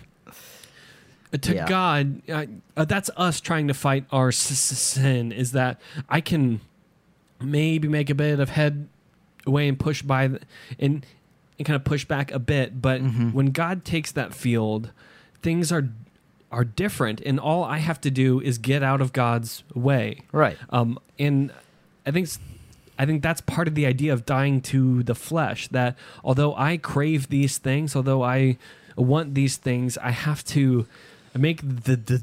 [1.41, 1.67] to Yeah.
[1.67, 5.31] God, uh, uh, that's us trying to fight our sin.
[5.31, 5.79] Is that
[6.09, 6.61] I can
[7.41, 8.87] maybe make a bit of head
[9.45, 10.39] away and push by the,
[10.79, 11.05] and
[11.57, 13.33] and kind of push back a bit, but Mhm.
[13.33, 14.91] when God takes that field,
[15.41, 15.89] things are
[16.51, 20.21] are different, and all I have to do is get out of God's way.
[20.31, 20.57] Right.
[20.71, 21.51] Um, and
[22.07, 22.27] I think
[22.99, 25.69] I think that's part of the idea of dying to the flesh.
[25.69, 28.57] That although I crave these things, although I
[28.97, 30.85] want these things, I have to
[31.37, 32.21] make the the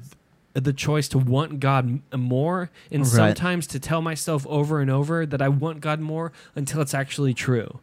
[0.52, 3.10] the choice to want God more, and Right.
[3.10, 7.34] sometimes to tell myself over and over that I want God more until it's actually
[7.34, 7.80] true.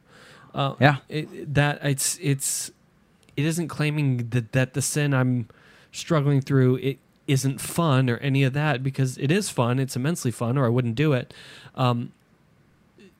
[0.55, 0.97] Uh, Yeah.
[1.09, 2.71] it, that it's it's
[3.35, 5.47] it isn't claiming that that the sin I'm
[5.91, 9.79] struggling through it isn't fun or any of that because it is fun.
[9.79, 11.33] It's immensely fun, or I wouldn't do it.
[11.75, 12.11] Um,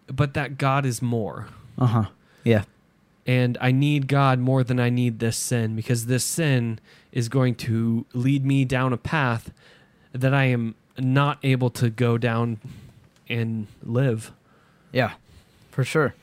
[0.08, 1.48] but that God is more,
[1.78, 2.06] Uh huh.
[2.44, 2.64] Yeah.
[3.26, 6.80] and I need God more than I need this sin because this sin
[7.12, 9.52] is going to lead me down a path
[10.12, 12.60] that I am not able to go down
[13.30, 14.32] and live.
[14.92, 15.14] Yeah.
[15.72, 16.14] For sure.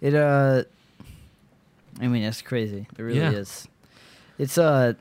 [0.00, 0.64] It uh.
[2.00, 2.86] I mean, it's crazy.
[2.96, 3.32] It really Yeah.
[3.32, 3.68] is.
[4.38, 4.94] It's uh.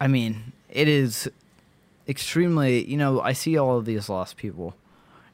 [0.00, 1.28] I mean, it is
[2.08, 2.84] extremely.
[2.88, 4.74] You know, I see all of these lost people,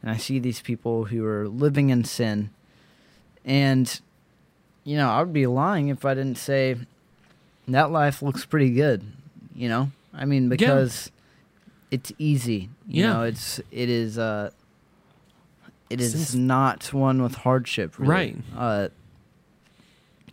[0.05, 2.51] and I see these people who are living in sin,
[3.45, 4.01] and
[4.85, 6.77] you know, I would be lying if I didn't say
[7.69, 9.03] that life looks pretty good.
[9.57, 11.11] You know, I mean, because
[11.91, 12.69] it's easy.
[12.87, 13.13] You Yeah.
[13.15, 14.51] know, it's it is uh.
[15.91, 18.11] It is Since- not one with hardship, really.
[18.11, 18.37] Right.
[18.57, 18.89] Uh,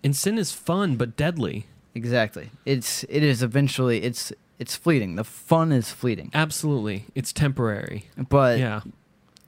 [0.03, 1.67] And sin is fun but deadly.
[1.93, 2.49] exactly.
[2.65, 5.15] It's it is eventually it's it's fleeting.
[5.15, 6.31] The fun is fleeting.
[6.33, 8.05] Absolutely, it's temporary.
[8.29, 8.81] But yeah,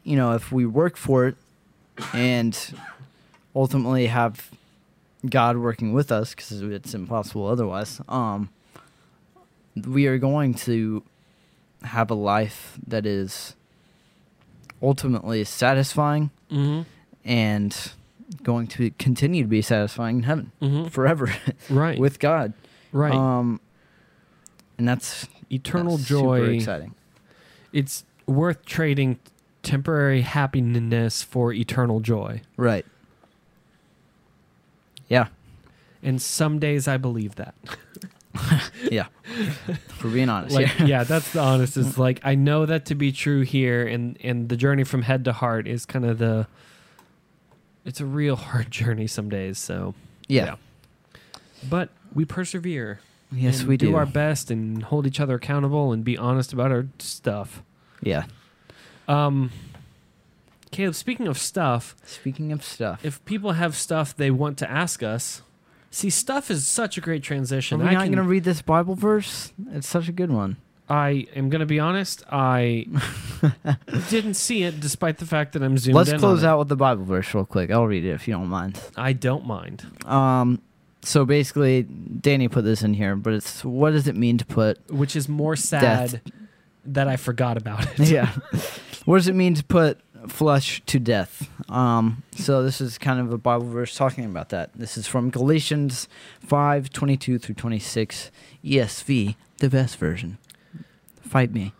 [0.03, 1.35] you know, if we work for it
[2.13, 2.57] and
[3.55, 4.49] ultimately have
[5.29, 8.49] God working with us, because it's impossible otherwise, um,
[9.87, 11.03] we are going to
[11.83, 13.55] have a life that is
[14.81, 16.81] ultimately satisfying Mm-hmm.
[17.25, 17.91] and
[18.43, 20.87] going to continue to be satisfying in heaven Mm-hmm.
[20.89, 21.33] forever
[21.69, 21.97] Right.
[21.97, 22.53] with God.
[22.91, 23.13] right.
[23.13, 23.59] Um,
[24.77, 26.41] and that's Eternal that's super joy.
[26.55, 26.93] exciting.
[27.71, 29.19] It's worth trading
[29.63, 32.41] temporary happiness for eternal joy.
[32.57, 32.85] Right.
[35.07, 35.27] Yeah.
[36.01, 37.55] And some days I believe that.
[38.89, 39.05] Yeah.
[39.99, 40.55] For being honest.
[40.55, 40.85] Like, yeah.
[40.85, 41.77] yeah, that's the honest.
[41.77, 45.23] It's like I know that to be true here, and and the journey from head
[45.25, 46.47] to heart is kind of the.
[47.85, 49.59] It's a real hard journey some days.
[49.59, 49.93] So
[50.27, 50.55] Yeah.
[51.69, 52.99] but we persevere.
[53.31, 53.95] Yes, we do.
[53.95, 57.61] our best and hold each other accountable and be honest about our stuff.
[58.01, 58.23] yeah.
[59.07, 59.51] Um,
[60.71, 65.03] Caleb, speaking of stuff, Speaking of stuff, if people have stuff they want to ask
[65.03, 65.41] us,
[65.91, 67.79] see, stuff is such a great are transition.
[67.79, 69.53] we I not can, going to read this Bible verse?
[69.71, 70.57] It's such a good one.
[70.89, 72.23] I am going to be honest.
[72.29, 72.87] I
[74.09, 75.95] didn't see it, despite the fact that I'm zoomed in.
[75.95, 76.19] Let's in.
[76.19, 77.71] close on out with the Bible verse real quick.
[77.71, 78.79] I'll read it if you don't mind.
[78.97, 79.85] I don't mind.
[80.05, 80.61] Um,
[81.01, 84.79] so basically, Danny put this in here, but it's what does it mean to put?
[84.91, 86.21] Which is more sad
[86.85, 88.09] that I forgot about it.
[88.09, 88.31] yeah.
[89.05, 91.49] what does it mean to put flesh to death?
[91.69, 94.71] Um, so this is kind of a Bible verse talking about that.
[94.73, 96.07] This is from Galatians
[96.39, 98.31] five twenty two through twenty six,
[98.63, 100.37] ESV, the best version.
[101.21, 101.73] Fight me.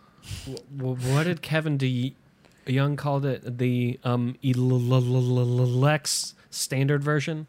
[0.76, 2.14] W- what did Kevin D.
[2.66, 3.58] Young called it?
[3.58, 7.46] The um, Lex standard version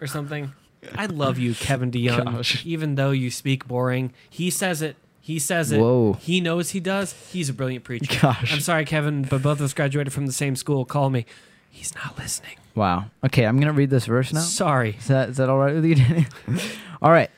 [0.00, 0.52] or something?
[0.94, 2.24] I love you, Kevin DeYoung.
[2.24, 2.64] Gosh.
[2.64, 4.96] Even though you speak boring, he says it.
[5.26, 5.80] He says it.
[5.80, 6.12] Whoa.
[6.20, 7.12] He knows he does.
[7.32, 8.16] He's a brilliant preacher.
[8.22, 8.52] Gosh.
[8.52, 10.84] I'm sorry, Kevin, but both of us graduated from the same school.
[10.84, 11.26] Call me.
[11.68, 12.52] He's not listening.
[12.76, 13.06] Wow.
[13.24, 14.38] Okay, I'm gonna read this verse now.
[14.38, 14.94] Sorry.
[14.96, 16.26] Is that is that all right with you, Danny?
[17.02, 17.28] all right.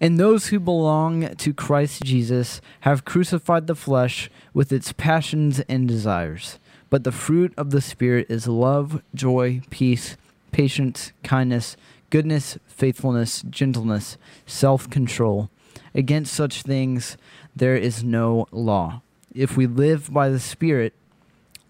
[0.00, 5.86] And those who belong to Christ Jesus have crucified the flesh with its passions and
[5.86, 6.58] desires.
[6.88, 10.16] But the fruit of the Spirit is love, joy, peace,
[10.50, 11.76] patience, kindness,
[12.08, 14.16] goodness, faithfulness, gentleness,
[14.46, 15.50] self control.
[15.94, 17.16] Against such things
[17.54, 19.02] there is no law.
[19.34, 20.94] If we live by the Spirit,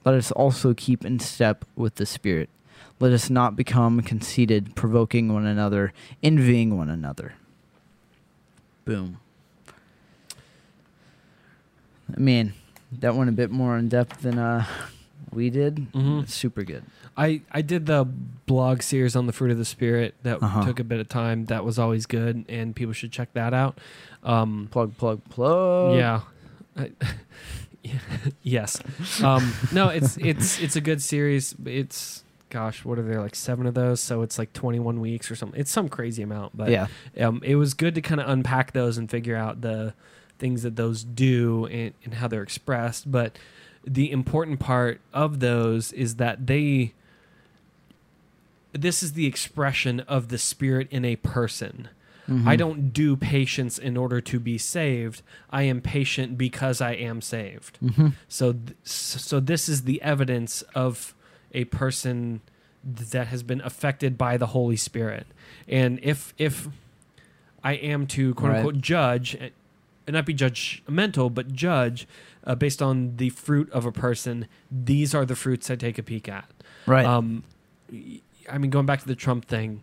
[0.04, 2.48] let us also keep in step with the Spirit.
[3.00, 5.92] Let us not become conceited, provoking one another,
[6.22, 7.34] envying one another.
[8.84, 9.18] Boom.
[12.14, 12.54] I mean,
[12.90, 14.64] that went a bit more in depth than uh,
[15.32, 15.92] we did.
[15.92, 16.22] Mhm.
[16.24, 16.84] It's super good.
[17.16, 20.64] I, I did the blog series on the fruit of the spirit that Uh-huh.
[20.64, 21.46] took a bit of time.
[21.46, 23.78] That was always good, and people should check that out.
[24.22, 25.96] Um, Plug, plug, plug.
[25.96, 26.20] yeah.
[26.76, 26.92] I-
[28.42, 28.80] yes.
[29.22, 31.54] Um, no, it's it's it's a good series.
[31.64, 34.00] It's gosh, what are there like seven of those?
[34.00, 35.58] So it's like twenty one weeks or something.
[35.58, 36.86] It's some crazy amount, but yeah.
[37.20, 39.94] um, it was good to kind of unpack those and figure out the
[40.38, 43.10] things that those do and, and how they're expressed.
[43.10, 43.38] But
[43.86, 46.92] the important part of those is that they
[48.72, 51.88] this is the expression of the spirit in a person.
[52.28, 52.46] Mhm.
[52.46, 55.22] I don't do patience in order to be saved.
[55.50, 57.78] I am patient because I am saved.
[57.82, 58.12] Mhm.
[58.28, 61.14] So, th- so this is the evidence of
[61.52, 62.42] a person
[62.84, 65.26] that has been affected by the Holy Spirit.
[65.66, 66.68] And if if
[67.64, 68.56] I am to quote Right.
[68.58, 69.50] unquote judge, and
[70.14, 72.06] not be judgmental, but judge
[72.48, 76.02] uh, based on the fruit of a person, these are the fruits I take a
[76.02, 76.50] peek at.
[76.86, 77.04] Right.
[77.04, 77.44] Um,
[78.50, 79.82] I mean, going back to the Trump thing,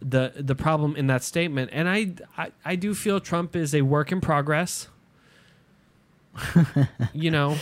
[0.00, 3.82] the the problem in that statement, and I I, I do feel Trump is a
[3.82, 4.88] work in progress.
[7.14, 7.56] you know,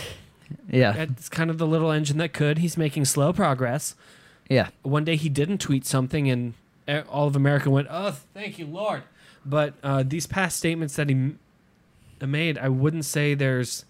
[0.69, 0.95] yeah.
[0.95, 2.57] it's kind of the little engine that could.
[2.57, 3.95] He's making slow progress.
[4.49, 4.69] Yeah.
[4.81, 6.53] One day he didn't tweet something, and
[7.09, 9.03] all of America went, "Oh, thank you, Lord."
[9.45, 11.39] But uh, these past statements that he m-
[12.21, 13.85] made, I wouldn't say there's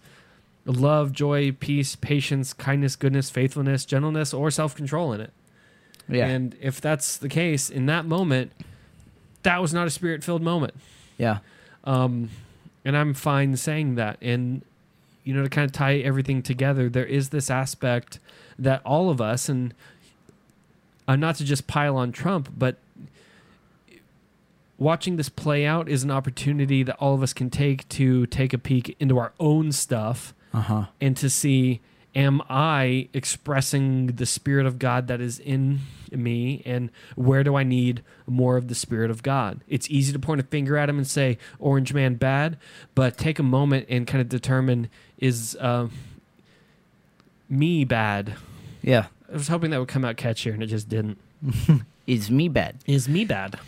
[0.64, 5.32] love, joy, peace, patience, kindness, goodness, faithfulness, gentleness, or self control in it.
[6.08, 6.26] Yeah.
[6.26, 8.52] And if that's the case, in that moment,
[9.42, 10.74] that was not a spirit filled moment.
[11.18, 11.38] yeah.
[11.84, 12.30] Um,
[12.84, 14.18] and I'm fine saying that.
[14.20, 14.62] And,
[15.24, 18.18] you know, to kind of tie everything together, there is this aspect
[18.58, 19.74] that all of us, and
[21.08, 22.76] uh, not to just pile on Trump, but
[24.78, 28.52] watching this play out is an opportunity that all of us can take to take
[28.52, 30.84] a peek into our own stuff Uh huh.
[31.00, 31.80] and to see
[32.14, 35.80] am I expressing the spirit of God that is in
[36.10, 39.62] me and where do I need more of the spirit of God?
[39.66, 42.58] It's easy to point a finger at him and say orange man bad,
[42.94, 45.88] but take a moment and kind of determine is uh,
[47.48, 48.34] me bad?
[48.82, 49.06] Yeah.
[49.30, 51.18] I was hoping that would come out catchier and it just didn't.
[52.06, 52.78] Is me bad?
[52.86, 53.58] Is me bad?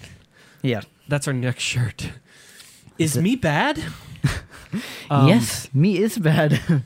[0.63, 0.83] Yeah.
[1.09, 2.11] That's our next shirt.
[2.99, 3.83] Is it- me bad?
[5.09, 6.61] Um, yes, me is bad.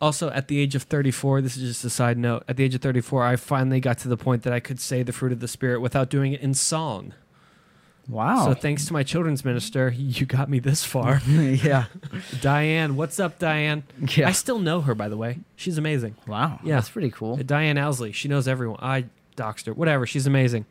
[0.00, 2.44] Also, at the age of 34, this is just a side note.
[2.46, 5.02] At the age of 34, I finally got to the point that I could say
[5.02, 7.14] the fruit of the spirit without doing it in song.
[8.06, 8.44] wow.
[8.44, 11.22] So, thanks to my children's minister, you got me this far.
[11.28, 11.86] yeah.
[12.42, 13.84] Diane, what's up, Diane?
[14.14, 14.28] Yeah.
[14.28, 15.38] I still know her, by the way.
[15.56, 16.14] She's amazing.
[16.26, 16.60] wow.
[16.62, 16.74] Yeah.
[16.74, 17.36] That's pretty cool.
[17.38, 18.12] Diane Owsley.
[18.12, 18.78] She knows everyone.
[18.82, 19.72] I doxed her.
[19.72, 20.04] Whatever.
[20.06, 20.66] She's amazing.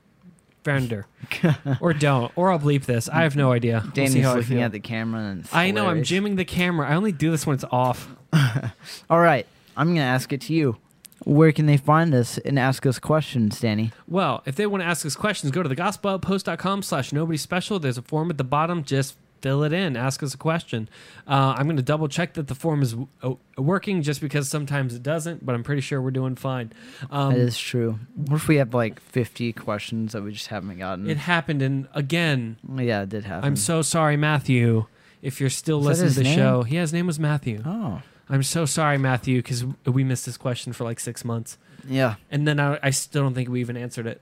[0.66, 1.06] Friend
[1.80, 2.32] or don't.
[2.36, 3.08] Or I'll bleep this.
[3.08, 3.82] I have no idea.
[3.84, 5.86] We'll see Danny's looking at the camera and I know.
[5.86, 6.90] I'm jimming the camera.
[6.90, 8.10] I only do this when it's off.
[9.10, 9.46] All right.
[9.78, 10.78] I'm going to ask it to you.
[11.24, 13.92] Where can they find us and ask us questions, Danny?
[14.08, 17.78] Well, if they want to ask us questions, go to the gospeloutpost.com slash nobody special.
[17.78, 18.84] There's a form at the bottom.
[18.84, 19.96] Just fill it in.
[19.96, 20.90] Ask us a question.
[21.28, 24.50] Uh, I'm going to double check that the form is w- uh, working just because
[24.50, 26.74] sometimes it doesn't, but I'm pretty sure we're doing fine.
[27.12, 28.00] Um, that is true.
[28.16, 31.10] What if we have like 50 questions that we just haven't gotten?
[31.10, 31.62] it happened.
[31.62, 33.46] And again, yeah, it did happen.
[33.46, 34.86] I'm so sorry, Matthew.
[35.22, 37.62] If you're still Is listening to the his show, yeah, his name was Matthew.
[37.66, 38.02] Oh.
[38.30, 41.58] I'm so sorry, Matthew, because we missed this question for like six months.
[41.88, 42.16] Yeah.
[42.32, 44.22] And then I, I still don't think we even answered it.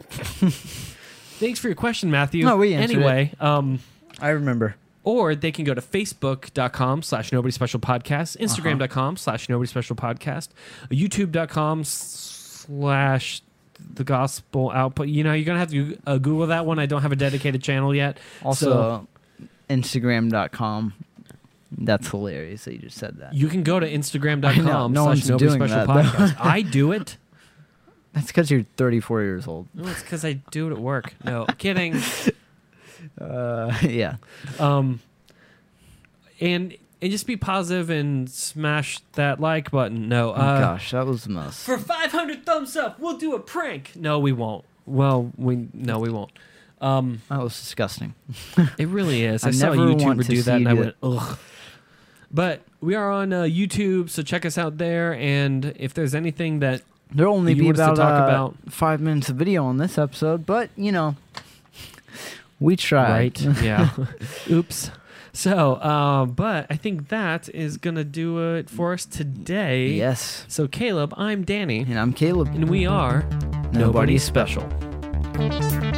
[0.10, 2.44] Thanks for your question, Matthew.
[2.44, 3.78] No, we answered anyway, um,
[4.20, 4.76] I remember.
[5.04, 10.48] or they can go to facebook.com slash nobody special podcast, instagram.com slash nobody special podcast,
[10.90, 13.42] youtube.com slash
[13.94, 15.08] the gospel outpost.
[15.08, 16.78] You know, you're going to have to uh, Google that one.
[16.78, 18.18] I don't have a dedicated channel yet.
[18.44, 19.06] Also,
[19.70, 20.94] Instagram.com.
[21.70, 23.34] That's hilarious that you just said that.
[23.34, 26.02] You can go to I know, instagram.com no slash one's nobody doing special that, though.
[26.10, 26.36] podcast.
[26.40, 27.16] I do it.
[28.14, 29.68] That's because you're 34 years old.
[29.74, 31.14] No, it's because I do it at work.
[31.24, 32.00] No, kidding.
[33.20, 34.16] Uh, yeah.
[34.58, 35.00] Um,
[36.40, 40.08] and and just be positive and smash that like button.
[40.08, 41.64] No, Oh, uh, gosh, that was the most.
[41.64, 43.92] for 500 thumbs up, we'll do a prank.
[43.94, 44.64] No, we won't.
[44.86, 46.32] Well, we no, we won't.
[46.80, 48.14] Um, That was disgusting.
[48.78, 49.44] it really is.
[49.44, 51.38] I, I saw a YouTuber to do that, and I went ugh.
[52.30, 55.14] But we are on uh, YouTube, so check us out there.
[55.14, 56.82] And if there's anything that
[57.12, 59.96] There'll only be want us to about, uh, about- five minutes of video on this
[59.98, 61.16] episode, but you know,
[62.60, 63.40] we tried.
[63.42, 63.62] Right.
[63.62, 63.90] Yeah.
[64.50, 64.90] Oops.
[65.32, 69.90] So, uh, but I think that is going to do it for us today.
[69.90, 70.44] yes.
[70.48, 72.48] So, Caleb, I'm Danny, And I'm Caleb.
[72.54, 73.24] and we are
[73.72, 74.68] Nobody's special.
[75.34, 75.97] special.